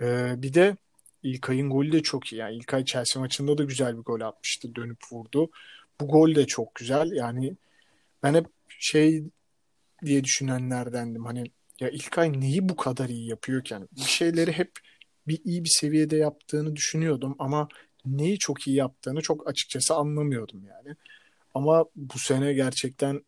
Ee, 0.00 0.42
bir 0.42 0.54
de 0.54 0.76
İlkay'ın 1.22 1.70
golü 1.70 1.92
de 1.92 2.02
çok 2.02 2.32
iyi. 2.32 2.36
Yani 2.36 2.56
İlkay 2.56 2.84
Chelsea 2.84 3.22
maçında 3.22 3.58
da 3.58 3.64
güzel 3.64 3.98
bir 3.98 4.02
gol 4.02 4.20
atmıştı. 4.20 4.74
Dönüp 4.74 4.98
vurdu. 5.12 5.50
Bu 6.00 6.08
gol 6.08 6.34
de 6.34 6.46
çok 6.46 6.74
güzel. 6.74 7.12
Yani 7.12 7.56
ben 8.22 8.34
hep 8.34 8.46
şey 8.68 9.24
diye 10.04 10.24
düşünenlerdendim. 10.24 11.24
Hani 11.24 11.44
ya 11.80 11.90
İlkay 11.90 12.40
neyi 12.40 12.68
bu 12.68 12.76
kadar 12.76 13.08
iyi 13.08 13.28
yapıyorken 13.28 13.88
bir 13.92 14.00
şeyleri 14.00 14.52
hep 14.52 14.72
bir 15.28 15.40
iyi 15.44 15.64
bir 15.64 15.70
seviyede 15.80 16.16
yaptığını 16.16 16.76
düşünüyordum 16.76 17.36
ama 17.38 17.68
neyi 18.04 18.38
çok 18.38 18.66
iyi 18.66 18.76
yaptığını 18.76 19.20
çok 19.20 19.48
açıkçası 19.48 19.94
anlamıyordum 19.94 20.64
yani. 20.64 20.96
Ama 21.54 21.84
bu 21.96 22.18
sene 22.18 22.52
gerçekten 22.52 23.22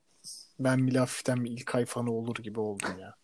ben 0.59 0.87
bile 0.87 0.99
hafiften 0.99 1.45
bir 1.45 1.51
İlkay 1.51 1.85
fanı 1.85 2.13
olur 2.13 2.37
gibi 2.37 2.61
oldum 2.61 2.99
ya. 3.01 3.15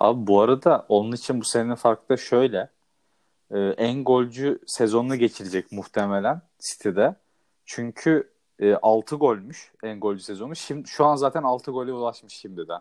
Abi 0.00 0.26
bu 0.26 0.40
arada 0.40 0.86
onun 0.88 1.12
için 1.12 1.40
bu 1.40 1.44
senenin 1.44 1.74
farkı 1.74 2.08
da 2.08 2.16
şöyle. 2.16 2.70
Ee, 3.50 3.58
en 3.58 4.04
golcü 4.04 4.58
sezonunu 4.66 5.16
geçirecek 5.16 5.72
muhtemelen 5.72 6.42
City'de. 6.58 7.14
Çünkü 7.64 8.30
e, 8.60 8.74
6 8.74 9.16
golmüş 9.16 9.72
en 9.82 10.00
golcü 10.00 10.22
sezonu. 10.22 10.56
Şimdi 10.56 10.88
şu 10.88 11.04
an 11.04 11.16
zaten 11.16 11.42
6 11.42 11.70
gole 11.70 11.92
ulaşmış 11.92 12.34
şimdiden. 12.34 12.80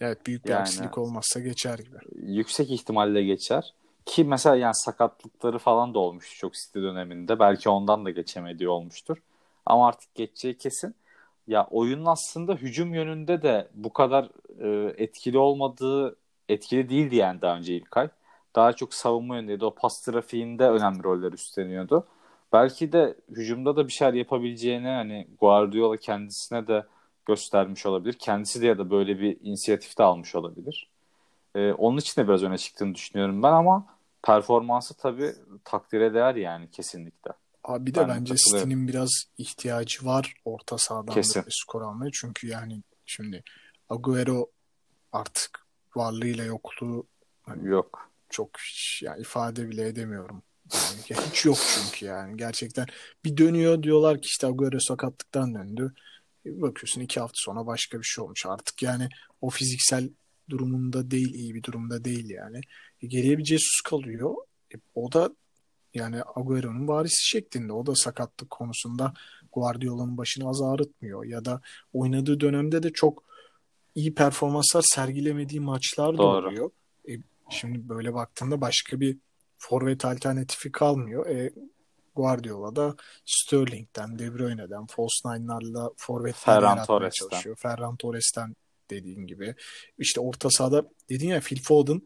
Evet 0.00 0.26
büyük 0.26 0.44
bir 0.44 0.50
Yani- 0.50 0.60
aksilik 0.60 0.98
olmazsa 0.98 1.40
geçer 1.40 1.78
gibi. 1.78 1.96
Yüksek 2.14 2.70
ihtimalle 2.70 3.22
geçer. 3.22 3.74
Ki 4.06 4.24
mesela 4.24 4.56
yani 4.56 4.74
sakatlıkları 4.74 5.58
falan 5.58 5.94
da 5.94 5.98
olmuş 5.98 6.38
çok 6.38 6.54
City 6.54 6.78
döneminde. 6.78 7.38
Belki 7.38 7.68
ondan 7.68 8.04
da 8.04 8.10
geçemediği 8.10 8.68
olmuştur. 8.68 9.16
Ama 9.66 9.88
artık 9.88 10.14
geçeceği 10.14 10.58
kesin. 10.58 10.94
Ya 11.46 11.66
oyunun 11.70 12.06
aslında 12.06 12.54
hücum 12.54 12.94
yönünde 12.94 13.42
de 13.42 13.68
bu 13.74 13.92
kadar 13.92 14.28
e, 14.60 14.94
etkili 15.04 15.38
olmadığı 15.38 16.16
etkili 16.48 16.88
değildi 16.88 17.16
yani 17.16 17.40
daha 17.42 17.56
önce 17.56 17.74
İlkay. 17.76 18.08
Daha 18.56 18.72
çok 18.72 18.94
savunma 18.94 19.36
yönündeydi. 19.36 19.64
O 19.64 19.74
pas 19.74 20.00
trafiğinde 20.02 20.68
önemli 20.70 21.02
roller 21.04 21.32
üstleniyordu. 21.32 22.06
Belki 22.52 22.92
de 22.92 23.16
hücumda 23.30 23.76
da 23.76 23.86
bir 23.86 23.92
şeyler 23.92 24.14
yapabileceğini 24.14 24.88
hani 24.88 25.28
Guardiola 25.40 25.96
kendisine 25.96 26.66
de 26.66 26.86
göstermiş 27.26 27.86
olabilir. 27.86 28.12
Kendisi 28.18 28.62
de 28.62 28.66
ya 28.66 28.78
da 28.78 28.90
böyle 28.90 29.20
bir 29.20 29.36
inisiyatif 29.40 29.98
de 29.98 30.02
almış 30.02 30.34
olabilir. 30.34 30.90
Ee, 31.56 31.72
onun 31.72 31.98
için 31.98 32.22
de 32.22 32.28
biraz 32.28 32.42
öne 32.44 32.58
çıktığını 32.58 32.94
düşünüyorum 32.94 33.42
ben 33.44 33.52
ama 33.52 33.86
performansı 34.24 34.96
tabii 34.98 35.32
takdire 35.64 36.14
değer 36.14 36.34
yani 36.36 36.70
kesinlikle. 36.70 37.32
Abi 37.66 37.86
bir 37.86 37.94
de 37.94 38.00
Ben 38.00 38.08
bence. 38.08 38.34
City'nin 38.36 38.88
biraz 38.88 39.10
ihtiyacı 39.38 40.06
var 40.06 40.34
orta 40.44 40.78
sahadan 40.78 41.14
Kesin. 41.14 41.42
böyle 41.42 41.50
skor 41.50 41.82
almaya. 41.82 42.10
Çünkü 42.12 42.46
yani 42.48 42.82
şimdi 43.06 43.44
Agüero 43.88 44.50
artık 45.12 45.66
varlığıyla 45.96 46.44
yokluğu 46.44 47.06
hani 47.42 47.68
Yok. 47.68 48.10
çok 48.30 48.50
yani 49.02 49.20
ifade 49.20 49.68
bile 49.68 49.86
edemiyorum. 49.88 50.42
Yani 51.08 51.26
hiç 51.30 51.44
yok 51.44 51.58
çünkü 51.74 52.06
yani 52.06 52.36
gerçekten 52.36 52.86
bir 53.24 53.36
dönüyor 53.36 53.82
diyorlar 53.82 54.22
ki 54.22 54.26
işte 54.26 54.46
Agüero 54.46 54.80
sakatlıktan 54.80 55.54
döndü. 55.54 55.94
E, 56.46 56.62
Bakıyorsun 56.62 57.00
iki 57.00 57.20
hafta 57.20 57.34
sonra 57.36 57.66
başka 57.66 57.98
bir 57.98 58.04
şey 58.04 58.24
olmuş. 58.24 58.46
Artık 58.46 58.82
yani 58.82 59.08
o 59.40 59.50
fiziksel 59.50 60.10
durumunda 60.50 61.10
değil, 61.10 61.34
iyi 61.34 61.54
bir 61.54 61.62
durumda 61.62 62.04
değil 62.04 62.30
yani. 62.30 62.60
E, 63.02 63.06
geriye 63.06 63.38
bir 63.38 63.44
Jesus 63.44 63.80
kalıyor. 63.84 64.34
E, 64.74 64.76
o 64.94 65.12
da 65.12 65.30
yani 65.96 66.20
Agüero'nun 66.36 66.88
varisi 66.88 67.28
şeklinde. 67.28 67.72
O 67.72 67.86
da 67.86 67.94
sakatlık 67.94 68.50
konusunda 68.50 69.12
Guardiola'nın 69.52 70.16
başını 70.18 70.48
az 70.48 70.62
ağrıtmıyor. 70.62 71.24
Ya 71.24 71.44
da 71.44 71.60
oynadığı 71.92 72.40
dönemde 72.40 72.82
de 72.82 72.92
çok 72.92 73.24
iyi 73.94 74.14
performanslar 74.14 74.84
sergilemediği 74.94 75.60
maçlar 75.60 76.14
da 76.14 76.18
Doğru. 76.18 76.48
oluyor. 76.48 76.70
E, 77.08 77.12
şimdi 77.50 77.88
böyle 77.88 78.14
baktığında 78.14 78.60
başka 78.60 79.00
bir 79.00 79.18
forvet 79.58 80.04
alternatifi 80.04 80.72
kalmıyor. 80.72 81.26
E, 81.26 81.52
Guardiola 82.16 82.76
da 82.76 82.96
Sterling'den, 83.26 84.18
De 84.18 84.34
Bruyne'den, 84.34 84.86
false 84.86 85.28
nine'larla 85.28 85.90
forvetler 85.96 86.62
yaratmaya 86.62 87.10
çalışıyor. 87.10 87.56
Ferran 87.56 87.96
Torres'ten 87.96 88.56
dediğin 88.90 89.26
gibi. 89.26 89.54
İşte 89.98 90.20
orta 90.20 90.50
sahada 90.50 90.84
dedin 91.08 91.28
ya 91.28 91.40
Phil 91.40 91.62
Foden 91.62 92.02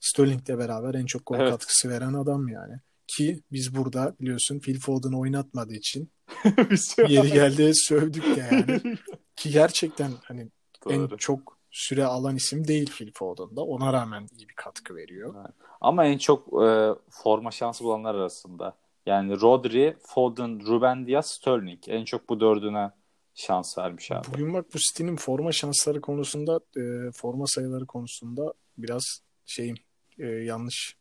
Sterling'le 0.00 0.58
beraber 0.58 0.94
en 0.94 1.06
çok 1.06 1.26
gol 1.26 1.36
Evet. 1.36 1.50
katkısı 1.50 1.88
veren 1.88 2.12
adam 2.14 2.48
yani. 2.48 2.74
Ki 3.06 3.40
biz 3.52 3.74
burada 3.74 4.16
biliyorsun 4.20 4.58
Phil 4.58 4.80
Foden'ı 4.80 5.18
oynatmadığı 5.18 5.74
için 5.74 6.10
yeri 7.08 7.32
geldi 7.32 7.70
sövdük 7.74 8.36
de 8.36 8.40
yani. 8.40 8.80
Ki 9.36 9.50
gerçekten 9.50 10.10
hani 10.24 10.48
en 10.90 11.00
Doğru. 11.00 11.16
çok 11.16 11.58
süre 11.70 12.04
alan 12.04 12.36
isim 12.36 12.68
değil 12.68 12.90
Phil 12.90 13.12
Foden'da. 13.14 13.62
Ona 13.62 13.92
rağmen 13.92 14.28
iyi 14.38 14.48
bir 14.48 14.54
katkı 14.54 14.96
veriyor. 14.96 15.34
Ama 15.80 16.04
en 16.04 16.18
çok 16.18 16.62
e, 16.62 16.94
forma 17.10 17.50
şansı 17.50 17.84
bulanlar 17.84 18.14
arasında. 18.14 18.76
Yani 19.06 19.40
Rodri, 19.40 19.96
Foden, 20.02 20.66
Ruben 20.66 21.06
Dias, 21.06 21.30
Sterling. 21.30 21.78
En 21.86 22.04
çok 22.04 22.28
bu 22.28 22.40
dördüne 22.40 22.90
şans 23.34 23.78
vermiş 23.78 24.12
abi. 24.12 24.26
Bugün 24.34 24.54
bak 24.54 24.66
bu 24.74 24.78
City'nin 24.78 25.16
forma 25.16 25.52
şansları 25.52 26.00
konusunda 26.00 26.60
e, 26.76 27.12
forma 27.12 27.46
sayıları 27.46 27.86
konusunda 27.86 28.54
biraz 28.78 29.20
şeyim 29.46 29.76
e, 30.18 30.26
yanlış 30.26 30.96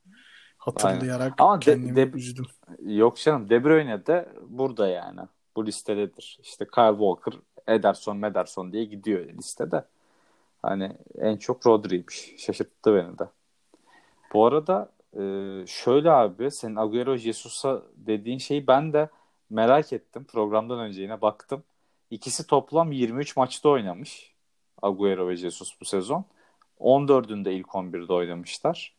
hatırlayarak 0.65 1.33
Ama 1.37 1.61
de- 1.61 1.65
kendimi 1.65 1.95
de- 1.95 2.17
üzdüm. 2.17 2.45
Yok 2.85 3.17
canım 3.17 3.49
De 3.49 3.63
Bruyne 3.63 4.05
de 4.05 4.29
burada 4.47 4.87
yani. 4.87 5.19
Bu 5.55 5.65
listededir. 5.65 6.39
İşte 6.43 6.65
Kyle 6.67 6.89
Walker, 6.97 7.33
Ederson, 7.67 8.17
Mederson 8.17 8.71
diye 8.71 8.85
gidiyor 8.85 9.25
listede. 9.25 9.85
Hani 10.61 10.91
en 11.17 11.37
çok 11.37 11.67
Rodri'ymiş. 11.67 12.33
Şaşırttı 12.37 12.95
beni 12.95 13.19
de. 13.19 13.23
Bu 14.33 14.45
arada 14.45 14.89
e, 15.13 15.21
şöyle 15.67 16.11
abi 16.11 16.51
senin 16.51 16.75
Agüero 16.75 17.15
Jesus'a 17.17 17.81
dediğin 17.95 18.37
şeyi 18.37 18.67
ben 18.67 18.93
de 18.93 19.09
merak 19.49 19.93
ettim. 19.93 20.23
Programdan 20.23 20.79
önce 20.79 21.01
yine 21.01 21.21
baktım. 21.21 21.63
İkisi 22.11 22.47
toplam 22.47 22.91
23 22.91 23.37
maçta 23.37 23.69
oynamış. 23.69 24.33
Agüero 24.81 25.27
ve 25.27 25.35
Jesus 25.35 25.81
bu 25.81 25.85
sezon. 25.85 26.25
14'ünde 26.79 27.49
ilk 27.51 27.67
11'de 27.67 28.13
oynamışlar. 28.13 28.93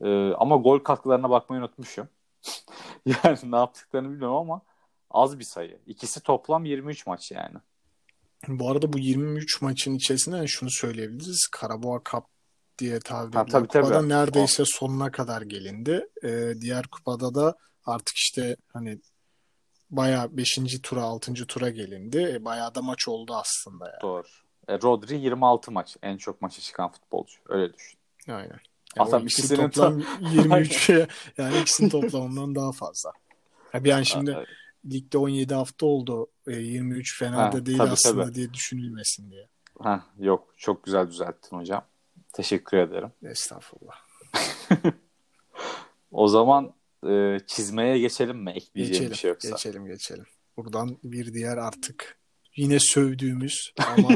E, 0.00 0.34
ama 0.34 0.56
gol 0.56 0.78
katkılarına 0.78 1.30
bakmayı 1.30 1.62
unutmuşum. 1.62 2.08
yani 3.06 3.38
ne 3.44 3.56
yaptıklarını 3.56 4.10
bilmiyorum 4.10 4.36
ama 4.36 4.62
az 5.10 5.38
bir 5.38 5.44
sayı. 5.44 5.78
İkisi 5.86 6.22
toplam 6.22 6.64
23 6.64 7.06
maç 7.06 7.30
yani. 7.32 7.56
Bu 8.48 8.70
arada 8.70 8.92
bu 8.92 8.98
23 8.98 9.62
maçın 9.62 9.94
içerisinde 9.94 10.46
şunu 10.46 10.70
söyleyebiliriz. 10.70 11.48
Karabağ 11.52 12.00
Cup 12.10 12.24
diye 12.78 13.00
tabir 13.00 13.28
edilen 13.28 13.46
tabii, 13.46 13.68
tabii. 13.68 13.82
kupada 13.84 14.02
neredeyse 14.02 14.62
sonuna 14.66 15.10
kadar 15.10 15.42
gelindi. 15.42 16.08
Ee, 16.24 16.54
diğer 16.60 16.86
kupada 16.86 17.34
da 17.34 17.54
artık 17.86 18.16
işte 18.16 18.56
hani 18.72 19.00
bayağı 19.90 20.36
5. 20.36 20.58
tura 20.82 21.02
6. 21.02 21.34
tura 21.34 21.70
gelindi. 21.70 22.32
E, 22.34 22.44
bayağı 22.44 22.74
da 22.74 22.82
maç 22.82 23.08
oldu 23.08 23.34
aslında 23.34 23.86
yani. 23.86 24.00
Doğru. 24.02 24.26
E, 24.68 24.74
Rodri 24.74 25.20
26 25.20 25.70
maç. 25.72 25.96
En 26.02 26.16
çok 26.16 26.42
maça 26.42 26.60
çıkan 26.60 26.92
futbolcu. 26.92 27.34
Öyle 27.48 27.74
düşün. 27.74 27.98
Aynen. 28.28 28.60
Adam 28.98 29.22
o 29.22 29.24
ikisi 29.24 29.40
ikisinin 29.42 29.68
toplam 29.70 30.02
23 30.32 30.90
yani 31.38 31.58
ikisinin 31.60 31.88
toplamından 31.88 32.54
daha 32.54 32.72
fazla. 32.72 33.12
Ya 33.74 33.84
bir 33.84 33.90
an 33.90 34.02
şimdi 34.02 34.36
Aa, 34.36 34.44
ligde 34.90 35.18
17 35.18 35.54
hafta 35.54 35.86
oldu. 35.86 36.26
E, 36.46 36.52
23 36.56 37.18
fena 37.18 37.36
da 37.36 37.42
Ha, 37.42 37.66
değil 37.66 37.78
tabii, 37.78 37.90
aslında 37.90 38.24
tabii. 38.24 38.34
diye 38.34 38.54
düşünülmesin 38.54 39.30
diye. 39.30 39.48
Heh, 39.82 40.00
yok 40.18 40.54
çok 40.56 40.84
güzel 40.84 41.08
düzelttin 41.08 41.56
hocam. 41.56 41.84
Teşekkür 42.32 42.76
ederim. 42.76 43.10
Estağfurullah. 43.22 43.94
O 46.12 46.28
zaman 46.28 46.72
e, 47.08 47.38
çizmeye 47.46 47.98
geçelim 47.98 48.38
mi? 48.38 48.50
Ekleyeceğim 48.50 48.92
Geçelim, 48.92 49.10
bir 49.10 49.16
şey 49.16 49.28
yoksa. 49.30 49.50
geçelim, 49.50 49.86
geçelim. 49.86 50.24
Buradan 50.56 50.98
bir 51.04 51.34
diğer 51.34 51.56
artık 51.56 52.18
yine 52.56 52.78
sövdüğümüz 52.80 53.72
ama 53.96 54.08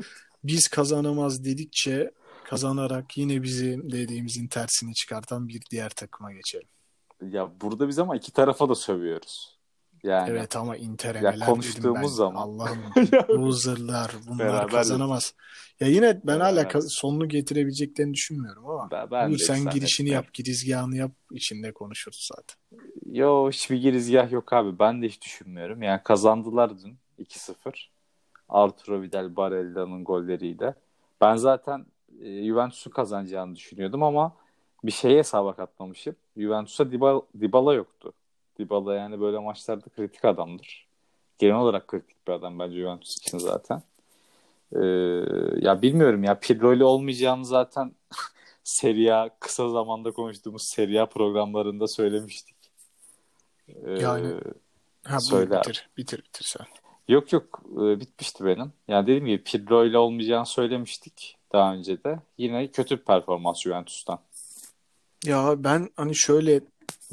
biz 0.44 0.68
kazanamaz 0.68 1.44
dedikçe 1.44 2.10
kazanarak 2.50 3.18
yine 3.18 3.42
bizim 3.42 3.92
dediğimizin 3.92 4.46
tersini 4.48 4.94
çıkartan 4.94 5.48
bir 5.48 5.62
diğer 5.70 5.90
takıma 5.90 6.32
geçelim. 6.32 6.68
Ya 7.22 7.50
burada 7.60 7.88
biz 7.88 7.98
ama 7.98 8.16
iki 8.16 8.32
tarafa 8.32 8.68
da 8.68 8.74
sövüyoruz. 8.74 9.58
Yani 10.02 10.30
Evet 10.30 10.56
ama 10.56 10.76
Inter'e 10.76 11.18
Ya 11.18 11.38
konuştuğumuz 11.38 12.02
ben. 12.02 12.06
zaman. 12.06 12.42
Allah'ım 12.42 12.78
loserlar 13.28 14.10
bunlar 14.28 14.38
Beraber 14.38 14.68
kazanamaz. 14.68 15.34
Ya 15.80 15.88
yine 15.88 16.20
ben 16.24 16.40
hala 16.40 16.56
Beraber. 16.56 16.70
ka- 16.70 16.88
sonunu 16.88 17.28
getirebileceklerini 17.28 18.14
düşünmüyorum 18.14 18.66
ama 18.66 18.90
ben, 18.90 19.10
ben 19.10 19.32
de 19.32 19.38
sen 19.38 19.70
girişini 19.70 20.08
yap, 20.08 20.32
girizgahını 20.34 20.96
yap, 20.96 21.10
içinde 21.32 21.72
konuşuruz 21.72 22.28
zaten. 22.34 22.56
Yo 23.12 23.50
hiçbir 23.50 23.76
girizgah 23.76 24.32
yok 24.32 24.52
abi. 24.52 24.78
Ben 24.78 25.02
de 25.02 25.06
hiç 25.08 25.22
düşünmüyorum. 25.22 25.82
Yani 25.82 26.00
kazandılar 26.04 26.70
dün 26.78 26.98
2-0. 27.24 27.54
Arturo 28.48 29.02
Vidal 29.02 29.36
Barella'nın 29.36 30.04
golleriyle. 30.04 30.74
Ben 31.20 31.36
zaten 31.36 31.86
e, 32.22 32.90
kazanacağını 32.90 33.56
düşünüyordum 33.56 34.02
ama 34.02 34.32
bir 34.84 34.92
şeye 34.92 35.18
hesaba 35.18 35.52
katmamışım. 35.56 36.16
Juventus'a 36.36 36.90
Dybala, 36.90 37.22
Dybala 37.40 37.74
yoktu. 37.74 38.12
Dybala 38.58 38.94
yani 38.94 39.20
böyle 39.20 39.38
maçlarda 39.38 39.88
kritik 39.96 40.24
adamdır. 40.24 40.86
Genel 41.38 41.56
olarak 41.56 41.88
kritik 41.88 42.28
bir 42.28 42.32
adam 42.32 42.58
bence 42.58 42.76
Juventus 42.76 43.16
için 43.16 43.38
zaten. 43.38 43.82
Ee, 44.72 44.78
ya 45.60 45.82
bilmiyorum 45.82 46.24
ya 46.24 46.38
Pirlo 46.40 46.74
ile 46.74 46.84
olmayacağını 46.84 47.44
zaten 47.44 47.92
Serie 48.64 49.12
A 49.12 49.28
kısa 49.40 49.68
zamanda 49.68 50.10
konuştuğumuz 50.12 50.62
Serie 50.62 51.00
A 51.00 51.06
programlarında 51.06 51.88
söylemiştik. 51.88 52.56
Ee, 53.68 53.90
Yani- 53.90 54.34
Ha 55.04 55.20
Söyle 55.20 55.58
bitir, 55.58 55.88
bitir, 55.96 56.18
bitir 56.24 56.44
sen. 56.44 56.66
Yok 57.08 57.32
yok 57.32 57.62
e, 57.72 58.00
bitmişti 58.00 58.44
benim. 58.44 58.72
Yani 58.88 59.06
dediğim 59.06 59.26
gibi 59.26 59.42
Pirlo 59.44 59.84
ile 59.84 59.98
olmayacağını 59.98 60.46
söylemiştik 60.46 61.37
daha 61.52 61.74
önce 61.74 62.04
de. 62.04 62.20
Yine 62.38 62.70
kötü 62.70 62.98
bir 62.98 63.04
performans 63.04 63.62
Juventus'tan. 63.62 64.20
Ya 65.24 65.64
ben 65.64 65.88
hani 65.96 66.16
şöyle 66.16 66.60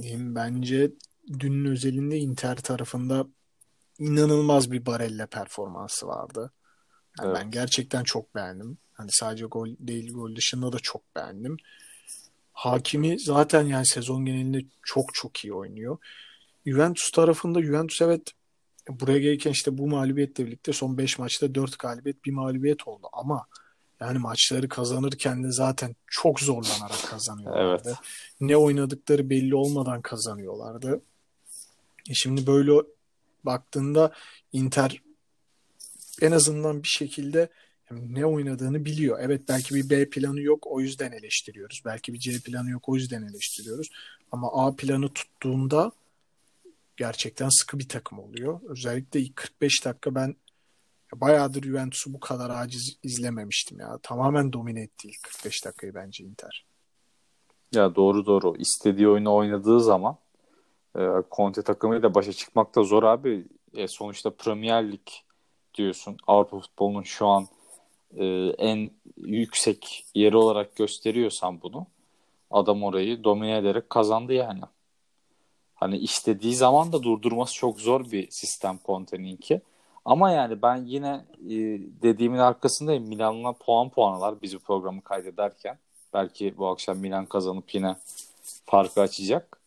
diyeyim 0.01 0.35
bence 0.35 0.91
dünün 1.39 1.71
özelinde 1.71 2.17
Inter 2.17 2.55
tarafında 2.55 3.27
inanılmaz 3.99 4.71
bir 4.71 4.85
Barella 4.85 5.25
performansı 5.27 6.07
vardı. 6.07 6.51
Yani 7.19 7.27
Evet. 7.27 7.37
Ben 7.39 7.51
gerçekten 7.51 8.03
çok 8.03 8.35
beğendim. 8.35 8.77
Hani 8.93 9.09
sadece 9.11 9.45
gol 9.45 9.69
değil 9.79 10.13
gol 10.13 10.35
dışında 10.35 10.71
da 10.73 10.79
çok 10.79 11.15
beğendim. 11.15 11.57
Hakimi 12.53 13.19
zaten 13.19 13.63
yani 13.63 13.85
sezon 13.85 14.25
genelinde 14.25 14.61
çok 14.83 15.13
çok 15.13 15.45
iyi 15.45 15.53
oynuyor. 15.53 15.97
Juventus 16.65 17.11
tarafında 17.11 17.63
Juventus 17.63 18.01
evet 18.01 18.31
buraya 18.89 19.19
gelirken 19.19 19.51
işte 19.51 19.77
bu 19.77 19.87
mağlubiyetle 19.87 20.45
birlikte 20.45 20.73
son 20.73 20.97
5 20.97 21.19
maçta 21.19 21.55
4 21.55 21.79
galibiyet 21.79 22.25
bir 22.25 22.31
mağlubiyet 22.31 22.87
oldu 22.87 23.07
ama 23.13 23.47
yani 23.99 24.19
maçları 24.19 24.69
kazanırken 24.69 25.43
de 25.43 25.51
zaten 25.51 25.95
çok 26.07 26.39
zorlanarak 26.39 27.03
kazanıyorlardı. 27.09 27.87
Evet. 27.87 27.97
Ne 28.41 28.57
oynadıkları 28.57 29.29
belli 29.29 29.55
olmadan 29.55 30.01
kazanıyorlardı. 30.01 31.01
E 32.09 32.13
şimdi 32.13 32.47
böyle 32.47 32.71
baktığında 33.43 34.11
Inter 34.53 35.01
en 36.21 36.31
azından 36.31 36.83
bir 36.83 36.87
şekilde 36.87 37.49
ne 37.91 38.25
oynadığını 38.25 38.85
biliyor. 38.85 39.19
Evet 39.21 39.41
belki 39.49 39.75
bir 39.75 39.89
B 39.89 40.09
planı 40.09 40.41
yok 40.41 40.67
o 40.67 40.81
yüzden 40.81 41.11
eleştiriyoruz. 41.11 41.81
Belki 41.85 42.13
bir 42.13 42.19
C 42.19 42.39
planı 42.39 42.69
yok 42.69 42.89
o 42.89 42.95
yüzden 42.95 43.23
eleştiriyoruz. 43.23 43.89
Ama 44.31 44.49
A 44.53 44.75
planı 44.75 45.09
tuttuğunda 45.09 45.91
gerçekten 46.97 47.49
sıkı 47.49 47.79
bir 47.79 47.89
takım 47.89 48.19
oluyor. 48.19 48.59
Özellikle 48.67 49.19
ilk 49.19 49.35
45 49.35 49.85
dakika 49.85 50.15
ben 50.15 50.35
bayağıdır 51.21 51.63
Juventus'u 51.63 52.13
bu 52.13 52.19
kadar 52.19 52.49
aciz 52.49 52.97
izlememiştim 53.03 53.79
ya. 53.79 53.97
Tamamen 54.03 54.53
domine 54.53 54.81
etti 54.81 55.07
ilk 55.07 55.23
45 55.23 55.65
dakikayı 55.65 55.93
bence 55.93 56.23
Inter. 56.23 56.65
Ya 57.73 57.95
doğru 57.95 58.25
doğru. 58.25 58.55
İstediği 58.57 59.07
oyunu 59.07 59.35
oynadığı 59.35 59.79
zaman 59.79 60.17
e, 60.97 61.01
Conte 61.31 61.61
takımıyla 61.61 62.15
başa 62.15 62.33
çıkmak 62.33 62.75
da 62.75 62.83
zor 62.83 63.03
abi. 63.03 63.47
E, 63.73 63.87
sonuçta 63.87 64.29
Premier 64.29 64.91
Lig 64.91 65.07
diyorsun. 65.73 66.17
Avrupa 66.27 66.59
futbolunun 66.59 67.03
şu 67.03 67.27
an 67.27 67.47
e, 68.17 68.25
en 68.57 68.91
yüksek 69.17 70.05
yeri 70.15 70.37
olarak 70.37 70.75
gösteriyorsan 70.75 71.61
bunu 71.61 71.87
adam 72.51 72.83
orayı 72.83 73.23
domine 73.23 73.57
ederek 73.57 73.89
kazandı 73.89 74.33
yani. 74.33 74.61
Hani 75.75 75.97
istediği 75.97 76.55
zaman 76.55 76.93
da 76.93 77.03
durdurması 77.03 77.53
çok 77.53 77.79
zor 77.79 78.11
bir 78.11 78.31
sistem 78.31 78.79
Conte'ninki. 78.85 79.61
Ama 80.05 80.31
yani 80.31 80.61
ben 80.61 80.85
yine 80.85 81.25
e, 81.45 81.55
dediğimin 82.01 82.37
arkasındayım. 82.37 83.07
Milan'la 83.07 83.53
puan 83.53 83.89
puanlar 83.89 84.41
biz 84.41 84.55
bu 84.55 84.59
programı 84.59 85.01
kaydederken. 85.01 85.77
Belki 86.13 86.57
bu 86.57 86.67
akşam 86.67 86.97
Milan 86.97 87.25
kazanıp 87.25 87.75
yine 87.75 87.95
farkı 88.65 89.01
açacak. 89.01 89.59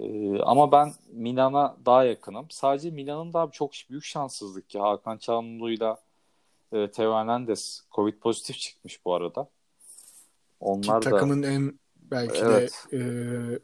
E, 0.00 0.38
ama 0.40 0.72
ben 0.72 0.92
Milan'a 1.12 1.76
daha 1.86 2.04
yakınım. 2.04 2.46
Sadece 2.50 2.90
Milan'ın 2.90 3.32
da 3.32 3.48
çok 3.52 3.70
büyük 3.90 4.04
şanssızlık 4.04 4.70
ki 4.70 4.78
Hakan 4.78 5.18
Çalhanoğlu'yla 5.18 5.96
e, 6.72 6.90
Theo 6.90 7.14
Hernandez 7.14 7.84
Covid 7.92 8.14
pozitif 8.14 8.58
çıkmış 8.58 9.04
bu 9.04 9.14
arada. 9.14 9.44
Ki 9.44 9.50
Onlar 10.60 11.04
da 11.04 11.10
takımın 11.10 11.42
en 11.42 11.78
belki 11.96 12.38
Evet. 12.38 12.86
de 12.90 12.96
e, 12.96 13.00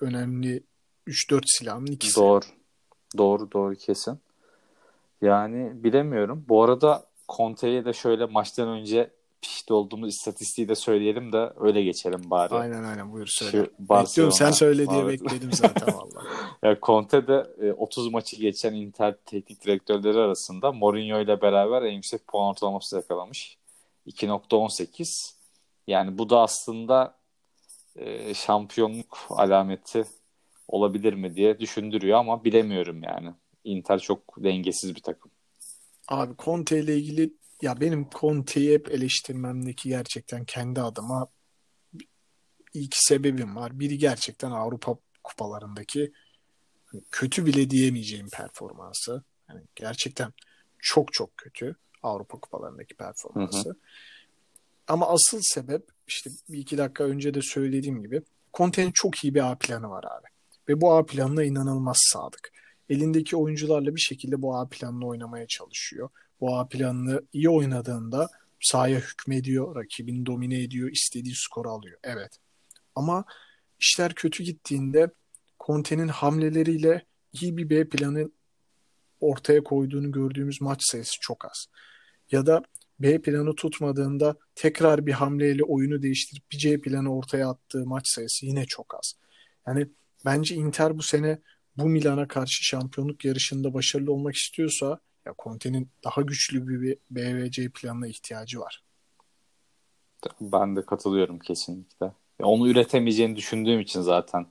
önemli 0.01 0.63
3-4 1.07 1.41
silahının 1.47 1.87
ikisi. 1.87 2.21
Doğru. 2.21 2.45
Doğru 3.19 3.53
doğru 3.53 3.75
kesin. 3.75 4.19
Yani 5.23 5.85
bilemiyorum. 5.85 6.45
Bu 6.49 6.65
arada 6.65 7.05
Conte'ye 7.37 7.85
de 7.85 7.93
şöyle 7.93 8.27
maçtan 8.27 8.69
önce 8.69 9.11
pişti 9.43 9.73
olduğumuz 9.73 10.09
istatistiği 10.09 10.69
de 10.69 10.75
söyleyelim 10.75 11.33
de 11.33 11.53
öyle 11.61 11.83
geçelim 11.83 12.21
bari. 12.25 12.55
Aynen 12.55 12.85
aynen 12.85 13.13
buyur 13.13 13.27
Şu 13.27 13.33
söyle. 13.33 13.71
Barcelona 13.79 14.07
Bekliyorum 14.09 14.33
sen 14.33 14.51
söyle 14.51 14.91
diye 14.91 15.07
bekledim 15.07 15.53
zaten 15.53 15.95
vallahi. 15.95 16.27
Ya 16.63 16.77
Conte 16.83 17.27
de 17.27 17.47
e, 17.63 17.73
30 17.73 18.13
maçı 18.13 18.37
geçen 18.37 18.75
Inter 18.75 19.15
teknik 19.27 19.65
direktörleri 19.65 20.19
arasında 20.19 20.73
Mourinho 20.73 21.21
ile 21.21 21.43
beraber 21.43 21.83
en 21.83 21.93
yüksek 21.93 22.27
puan 22.27 22.49
ortalaması 22.49 22.97
yakalamış. 22.97 23.59
2.18. 24.07 25.35
Yani 25.87 26.19
bu 26.19 26.31
da 26.31 26.41
aslında 26.41 27.15
e, 27.97 28.35
şampiyonluk 28.35 29.19
alameti 29.31 30.05
olabilir 30.69 31.13
mi 31.13 31.35
diye 31.37 31.59
düşündürüyor 31.59 32.19
ama 32.19 32.45
bilemiyorum 32.45 33.03
yani. 33.03 33.31
Inter 33.65 33.99
çok 33.99 34.35
dengesiz 34.45 34.95
bir 34.95 35.03
takım. 35.03 35.31
Abi 36.09 36.35
Conte 36.39 36.81
ile 36.81 36.97
ilgili 36.97 37.35
ya 37.63 37.81
benim 37.81 38.09
Conte'yi 38.11 38.75
hep 38.75 38.91
eleştirmemdeki 38.91 39.89
gerçekten 39.89 40.45
kendi 40.45 40.81
adıma 40.81 41.29
iki 42.75 42.99
sebebim 43.01 43.57
var. 43.57 43.81
Biri 43.81 43.99
gerçekten 43.99 44.51
Avrupa 44.51 44.97
kupalarındaki 45.25 46.13
kötü 47.11 47.47
bile 47.47 47.71
diyemeyeceğim 47.71 48.29
performansı. 48.33 49.25
Yani 49.49 49.63
gerçekten 49.75 50.33
çok 50.79 51.13
çok 51.13 51.37
kötü 51.37 51.77
Avrupa 52.03 52.41
kupalarındaki 52.41 52.95
performansı. 52.95 53.77
Ama 54.89 55.09
asıl 55.09 55.41
sebep 55.43 55.89
işte 56.07 56.31
bir 56.49 56.59
iki 56.59 56.79
dakika 56.79 57.05
önce 57.05 57.35
de 57.35 57.43
söylediğim 57.43 58.03
gibi 58.03 58.23
Conte'nin 58.55 58.93
çok 58.95 59.25
iyi 59.25 59.35
bir 59.35 59.51
A 59.51 59.59
planı 59.59 59.91
var 59.91 60.05
abi. 60.05 60.27
Ve 60.69 60.81
bu 60.81 60.95
A 60.95 61.07
planına 61.07 61.45
inanılmaz 61.45 61.99
sadık. 62.13 62.53
Elindeki 62.91 63.37
oyuncularla 63.37 63.95
bir 63.95 64.01
şekilde 64.01 64.43
bu 64.43 64.57
A 64.57 64.69
planını 64.69 65.07
oynamaya 65.07 65.47
çalışıyor. 65.47 66.09
Bu 66.41 66.57
A 66.57 66.69
planını 66.69 67.23
iyi 67.33 67.51
oynadığında 67.51 68.29
sahaya 68.61 68.99
hükmediyor, 68.99 69.77
rakibini 69.77 70.27
domine 70.27 70.63
ediyor, 70.63 70.91
istediği 70.91 71.35
skoru 71.35 71.71
alıyor. 71.71 71.99
Evet. 72.03 72.39
Ama 72.95 73.25
işler 73.81 74.15
kötü 74.15 74.45
gittiğinde 74.45 75.11
Conte'nin 75.67 76.09
hamleleriyle 76.09 77.05
iyi 77.33 77.57
bir 77.57 77.71
B 77.71 77.89
planı 77.89 78.31
ortaya 79.21 79.65
koyduğunu 79.65 80.13
gördüğümüz 80.13 80.61
maç 80.61 80.81
sayısı 80.83 81.17
çok 81.21 81.45
az. 81.45 81.67
Ya 82.31 82.47
da 82.47 82.63
B 83.01 83.23
planı 83.23 83.55
tutmadığında 83.55 84.37
tekrar 84.55 85.07
bir 85.07 85.13
hamleyle 85.13 85.65
oyunu 85.65 86.03
değiştirip 86.03 86.53
bir 86.53 86.59
C 86.59 86.81
planı 86.81 87.17
ortaya 87.17 87.49
attığı 87.51 87.87
maç 87.87 88.09
sayısı 88.09 88.47
yine 88.47 88.67
çok 88.67 88.95
az. 88.95 89.15
Yani 89.67 89.87
bence 90.25 90.55
Inter 90.55 90.99
bu 90.99 91.03
sene 91.03 91.39
bu 91.77 91.89
Milan'a 91.89 92.29
karşı 92.29 92.65
şampiyonluk 92.65 93.25
yarışında 93.25 93.75
başarılı 93.75 94.13
olmak 94.13 94.35
istiyorsa 94.35 95.01
ya 95.27 95.35
Conte'nin 95.39 95.91
daha 96.05 96.23
güçlü 96.23 96.69
bir 96.69 96.99
B 97.11 97.37
ve 97.37 97.51
C 97.51 97.69
planına 97.69 98.07
ihtiyacı 98.07 98.61
var. 98.61 98.83
Ben 100.41 100.77
de 100.77 100.87
katılıyorum 100.87 101.39
kesinlikle. 101.39 102.07
Ya 102.41 102.47
Onu 102.47 102.69
üretemeyeceğini 102.69 103.37
düşündüğüm 103.37 103.81
için 103.81 104.01
zaten 104.01 104.47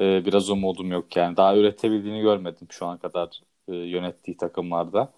e, 0.00 0.24
biraz 0.24 0.50
umudum 0.50 0.92
yok 0.92 1.16
yani. 1.16 1.36
Daha 1.36 1.56
üretebildiğini 1.56 2.20
görmedim 2.20 2.66
şu 2.70 2.86
ana 2.86 2.98
kadar 2.98 3.40
e, 3.68 3.74
yönettiği 3.74 4.36
takımlarda. 4.36 5.12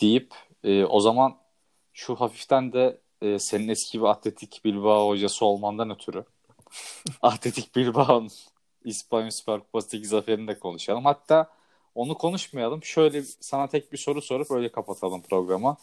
Deyip 0.00 0.34
e, 0.64 0.84
o 0.84 1.00
zaman 1.00 1.36
şu 1.92 2.14
hafiften 2.14 2.72
de 2.72 3.00
e, 3.22 3.38
senin 3.38 3.68
eski 3.68 4.00
bir 4.00 4.04
Atletik 4.04 4.60
Bilbao 4.64 5.08
hocası 5.08 5.44
olmandan 5.44 5.90
ötürü 5.90 6.24
Atletik 7.22 7.76
Bilbao'nun 7.76 8.30
İspanya 8.84 9.30
Süper 9.30 9.60
Kupası'ndaki 9.60 10.08
zaferini 10.08 10.48
de 10.48 10.58
konuşalım. 10.58 11.04
Hatta 11.04 11.50
onu 11.94 12.14
konuşmayalım. 12.14 12.84
Şöyle 12.84 13.22
sana 13.40 13.66
tek 13.66 13.92
bir 13.92 13.98
soru 13.98 14.22
sorup 14.22 14.50
öyle 14.50 14.72
kapatalım 14.72 15.22
programı. 15.22 15.76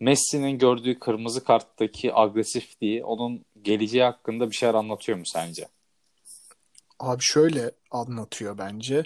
Messi'nin 0.00 0.58
gördüğü 0.58 0.98
kırmızı 0.98 1.44
karttaki 1.44 2.14
agresifliği 2.14 3.04
onun 3.04 3.44
geleceği 3.62 4.02
hakkında 4.02 4.50
bir 4.50 4.56
şeyler 4.56 4.74
anlatıyor 4.74 5.18
mu 5.18 5.24
sence? 5.26 5.68
Abi 6.98 7.22
şöyle 7.22 7.70
anlatıyor 7.90 8.58
bence. 8.58 9.02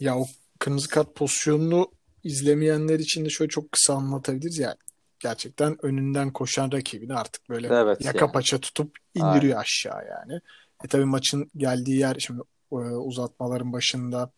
Ya 0.00 0.18
o 0.18 0.26
kırmızı 0.58 0.88
kart 0.88 1.14
pozisyonunu 1.14 1.90
izlemeyenler 2.24 2.98
için 2.98 3.24
de 3.24 3.30
şöyle 3.30 3.48
çok 3.48 3.72
kısa 3.72 3.94
anlatabiliriz 3.94 4.58
ya. 4.58 4.76
Gerçekten 5.20 5.84
önünden 5.84 6.32
koşan 6.32 6.72
rakibini 6.72 7.14
artık 7.14 7.48
böyle 7.48 7.66
Evet 7.66 8.04
yaka 8.04 8.18
yani. 8.24 8.32
paça 8.32 8.58
tutup 8.58 8.96
indiriyor 9.14 9.60
aşağı 9.60 10.06
yani. 10.08 10.40
E 10.84 10.88
tabii 10.88 11.04
maçın 11.04 11.50
geldiği 11.56 11.98
yer 11.98 12.16
şimdi 12.18 12.42
uzatmaların 12.78 13.72
başında 13.72 14.32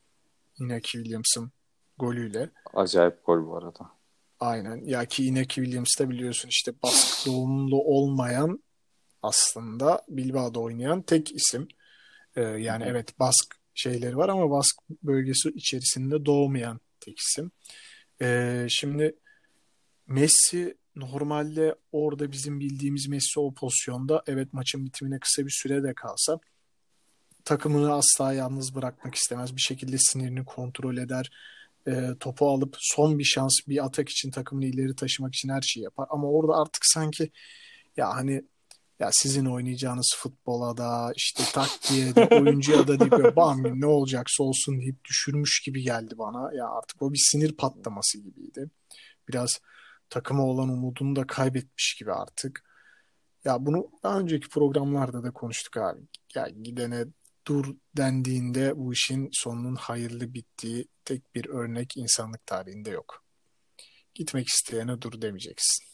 Inaki 0.58 0.92
Williams'ın 0.92 1.52
golüyle. 1.98 2.50
Acayip 2.74 3.26
gol 3.26 3.46
bu 3.46 3.56
arada. 3.56 3.90
Aynen. 4.40 4.84
Ya 4.84 5.04
ki 5.04 5.24
Inaki 5.24 5.54
Williams 5.54 5.98
da 5.98 6.10
biliyorsun 6.10 6.48
işte 6.48 6.72
baskı 6.82 7.30
doğumlu 7.30 7.82
olmayan 7.82 8.62
aslında 9.22 10.02
Bilbao'da 10.08 10.60
oynayan 10.60 11.02
tek 11.02 11.34
isim. 11.34 11.68
Ee, 12.36 12.42
yani 12.42 12.84
evet 12.86 13.18
Bask 13.18 13.56
şeyleri 13.74 14.16
var 14.16 14.28
ama 14.28 14.50
Bask 14.50 14.76
bölgesi 15.02 15.48
içerisinde 15.48 16.26
doğmayan 16.26 16.80
tek 17.00 17.18
isim. 17.18 17.50
Ee, 18.22 18.66
şimdi 18.70 19.16
Messi 20.06 20.76
normalde 20.96 21.74
orada 21.92 22.32
bizim 22.32 22.60
bildiğimiz 22.60 23.08
Messi 23.08 23.40
o 23.40 23.54
pozisyonda 23.54 24.22
evet 24.26 24.52
maçın 24.52 24.86
bitimine 24.86 25.18
kısa 25.18 25.46
bir 25.46 25.54
sürede 25.62 25.94
kalsa 25.94 26.38
takımını 27.46 27.94
asla 27.94 28.32
yalnız 28.32 28.74
bırakmak 28.74 29.14
istemez. 29.14 29.56
Bir 29.56 29.60
şekilde 29.60 29.98
sinirini 29.98 30.44
kontrol 30.44 30.96
eder. 30.96 31.30
E, 31.86 32.10
topu 32.20 32.50
alıp 32.50 32.76
son 32.78 33.18
bir 33.18 33.24
şans 33.24 33.52
bir 33.68 33.84
atak 33.84 34.08
için 34.08 34.30
takımını 34.30 34.66
ileri 34.66 34.96
taşımak 34.96 35.34
için 35.34 35.48
her 35.48 35.60
şeyi 35.62 35.84
yapar. 35.84 36.06
Ama 36.10 36.28
orada 36.30 36.52
artık 36.62 36.82
sanki 36.82 37.30
ya 37.96 38.14
hani 38.14 38.44
ya 38.98 39.10
sizin 39.12 39.44
oynayacağınız 39.44 40.14
futbola 40.18 40.76
da 40.76 41.12
işte 41.16 41.44
taktiğe 41.52 42.14
de 42.14 42.28
oyuncuya 42.40 42.88
da 42.88 43.00
deyip 43.00 43.36
bam 43.36 43.80
ne 43.80 43.86
olacaksa 43.86 44.44
olsun 44.44 44.80
deyip 44.80 45.04
düşürmüş 45.04 45.62
gibi 45.66 45.82
geldi 45.82 46.18
bana. 46.18 46.54
Ya 46.54 46.68
artık 46.68 47.02
o 47.02 47.12
bir 47.12 47.28
sinir 47.30 47.52
patlaması 47.52 48.18
gibiydi. 48.18 48.70
Biraz 49.28 49.60
takıma 50.10 50.44
olan 50.44 50.68
umudunu 50.68 51.16
da 51.16 51.26
kaybetmiş 51.26 51.96
gibi 51.98 52.12
artık. 52.12 52.64
Ya 53.44 53.66
bunu 53.66 53.90
daha 54.02 54.18
önceki 54.18 54.48
programlarda 54.48 55.22
da 55.22 55.30
konuştuk 55.30 55.76
abi. 55.76 56.00
Ya 56.34 56.48
gidene 56.62 57.04
dur 57.46 57.74
dendiğinde 57.96 58.76
bu 58.76 58.92
işin 58.92 59.28
sonunun 59.32 59.74
hayırlı 59.74 60.34
bittiği 60.34 60.88
tek 61.04 61.34
bir 61.34 61.48
örnek 61.48 61.96
insanlık 61.96 62.46
tarihinde 62.46 62.90
yok. 62.90 63.24
Gitmek 64.14 64.48
isteyene 64.48 65.02
dur 65.02 65.22
demeyeceksin. 65.22 65.86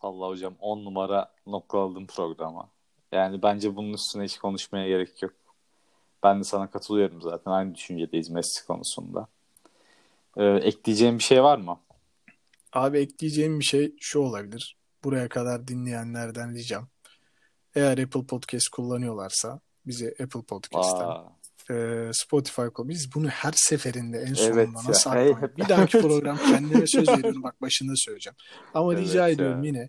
Allah 0.00 0.28
hocam 0.28 0.56
10 0.60 0.84
numara 0.84 1.34
noktaladım 1.46 2.06
programa. 2.06 2.70
Yani 3.12 3.42
bence 3.42 3.76
bunun 3.76 3.92
üstüne 3.92 4.24
hiç 4.24 4.38
konuşmaya 4.38 4.88
gerek 4.88 5.22
yok. 5.22 5.32
Ben 6.22 6.38
de 6.40 6.44
sana 6.44 6.70
katılıyorum 6.70 7.22
zaten. 7.22 7.50
Aynı 7.50 7.74
düşüncedeyiz 7.74 8.30
Messi 8.30 8.66
konusunda. 8.66 9.28
Ee, 10.36 10.44
ekleyeceğim 10.44 11.18
bir 11.18 11.22
şey 11.22 11.42
var 11.42 11.58
mı? 11.58 11.80
Abi 12.72 12.98
ekleyeceğim 12.98 13.60
bir 13.60 13.64
şey 13.64 13.94
şu 14.00 14.18
olabilir. 14.18 14.76
Buraya 15.04 15.28
kadar 15.28 15.68
dinleyenlerden 15.68 16.54
ricam. 16.54 16.88
Eğer 17.74 17.98
Apple 17.98 18.26
Podcast 18.26 18.68
kullanıyorlarsa 18.68 19.60
bizi 19.88 20.08
Apple 20.08 20.42
Podcast'ten 20.42 21.06
Aa, 21.06 21.38
e, 21.70 22.10
Spotify. 22.12 22.62
Biz 22.78 23.14
bunu 23.14 23.28
her 23.28 23.52
seferinde 23.56 24.18
en 24.18 24.26
Evet 24.26 24.38
sonunda 24.38 24.60
ya, 24.60 24.72
nasıl 24.72 25.10
hey, 25.10 25.34
Bir 25.56 25.68
dahaki 25.68 25.98
program 26.00 26.38
kendime 26.38 26.86
söz 26.86 27.08
veriyorum. 27.08 27.42
Bak 27.42 27.62
başında 27.62 27.92
söyleyeceğim. 27.96 28.36
Ama 28.74 28.94
Evet 28.94 29.02
rica 29.02 29.28
ya. 29.28 29.28
ediyorum 29.28 29.62
yine 29.64 29.88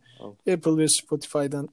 Apple 0.53 0.77
ve 0.77 0.87
Spotify'dan 0.87 1.69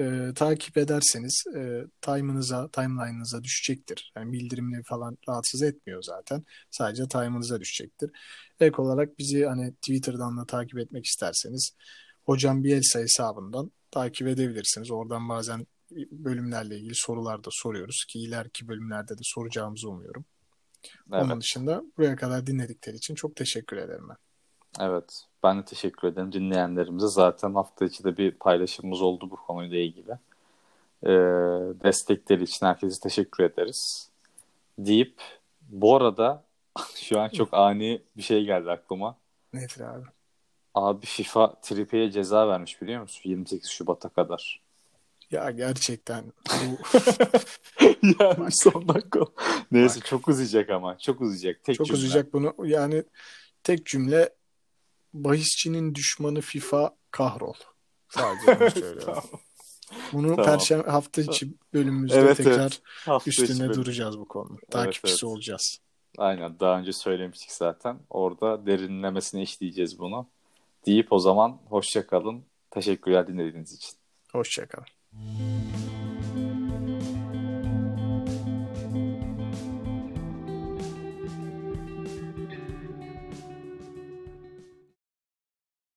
e, 0.00 0.32
takip 0.34 0.78
ederseniz 0.78 1.44
e, 1.56 1.84
time'ınıza, 2.00 2.68
timeline'ınıza 2.68 3.44
düşecektir. 3.44 4.12
Yani 4.16 4.32
bildirimleri 4.32 4.82
falan 4.82 5.18
rahatsız 5.28 5.62
etmiyor 5.62 6.02
zaten. 6.02 6.44
Sadece 6.70 7.08
time'ınıza 7.08 7.60
düşecektir. 7.60 8.10
Ek 8.60 8.82
olarak 8.82 9.18
bizi 9.18 9.44
hani 9.44 9.74
Twitter'dan 9.74 10.38
da 10.38 10.46
takip 10.46 10.78
etmek 10.78 11.06
isterseniz 11.06 11.70
Hocam 12.24 12.64
Bielsa 12.64 13.00
hesabından 13.00 13.70
takip 13.90 14.28
edebilirsiniz. 14.28 14.90
Oradan 14.90 15.28
bazen 15.28 15.66
bölümlerle 16.10 16.76
ilgili 16.76 16.94
sorular 16.94 17.44
da 17.44 17.48
soruyoruz 17.52 18.04
ki 18.08 18.18
ileriki 18.18 18.68
bölümlerde 18.68 19.18
de 19.18 19.22
soracağımızı 19.22 19.90
umuyorum. 19.90 20.24
evet. 21.12 21.24
Onun 21.24 21.40
dışında 21.40 21.82
buraya 21.98 22.16
kadar 22.16 22.46
dinledikleri 22.46 22.96
için 22.96 23.14
çok 23.14 23.36
teşekkür 23.36 23.76
ederim 23.76 24.08
ben. 24.08 24.16
Evet. 24.80 25.24
Ben 25.42 25.58
de 25.58 25.64
teşekkür 25.64 26.08
ederim 26.08 26.32
dinleyenlerimize. 26.32 27.08
Zaten 27.08 27.54
hafta 27.54 27.84
içi 27.84 28.04
de 28.04 28.16
bir 28.16 28.30
paylaşımımız 28.30 29.02
oldu 29.02 29.30
bu 29.30 29.36
konuyla 29.36 29.78
ilgili. 29.78 30.12
Ee, 31.02 31.10
destekleri 31.84 32.42
için 32.42 32.66
herkese 32.66 33.00
teşekkür 33.00 33.44
ederiz. 33.44 34.10
Deyip 34.78 35.22
bu 35.62 35.96
arada 35.96 36.44
şu 36.94 37.20
an 37.20 37.28
çok 37.28 37.54
ani 37.54 38.02
bir 38.16 38.22
şey 38.22 38.44
geldi 38.44 38.70
aklıma. 38.70 39.16
Nedir 39.52 39.80
abi? 39.80 40.04
Abi 40.74 41.06
FIFA 41.06 41.60
Trippi'ye 41.62 42.10
ceza 42.10 42.48
vermiş 42.48 42.82
biliyor 42.82 43.02
musun? 43.02 43.20
28 43.24 43.70
Şubat'a 43.70 44.08
kadar. 44.08 44.60
Ya 45.30 45.50
gerçekten 45.50 46.24
bu 46.48 46.78
yani 48.20 48.48
son 48.50 48.88
dakika. 48.88 49.20
Neyse 49.72 50.00
çok 50.00 50.28
uzayacak 50.28 50.70
ama. 50.70 50.98
Çok 50.98 51.20
uzayacak. 51.20 51.64
Tek 51.64 51.76
çok 51.76 51.86
cümle. 51.86 51.98
uzayacak 51.98 52.32
bunu. 52.32 52.54
Yani 52.64 53.04
tek 53.62 53.86
cümle 53.86 54.34
bahisçinin 55.14 55.94
düşmanı 55.94 56.40
FIFA 56.40 56.96
kahrol. 57.10 57.54
Sadece 58.08 58.60
bunu 58.60 58.70
söylüyorum. 58.80 59.22
Bunu 60.12 60.36
Tamam. 60.36 60.44
perşembe 60.44 60.90
hafta 60.90 61.22
içi 61.22 61.48
bölümümüzde 61.74 62.16
Evet, 62.16 62.36
tekrar 62.36 62.60
evet. 62.60 62.82
Hafta 63.06 63.30
içi 63.30 63.42
üstüne 63.42 63.74
duracağız 63.74 64.18
bu 64.18 64.28
konu. 64.28 64.58
Takipçisi 64.70 65.14
evet. 65.14 65.24
olacağız. 65.24 65.78
Aynen 66.18 66.60
daha 66.60 66.78
önce 66.78 66.92
söylemiştik 66.92 67.52
zaten. 67.52 67.98
Orada 68.10 68.66
derinlemesine 68.66 69.42
işleyeceğiz 69.42 69.98
bunu. 69.98 70.26
Deyip 70.86 71.12
o 71.12 71.18
zaman 71.18 71.58
hoşça 71.68 72.06
kalın. 72.06 72.44
Teşekkürler 72.70 73.26
dinlediğiniz 73.26 73.72
için. 73.72 73.92
Música 75.12 75.69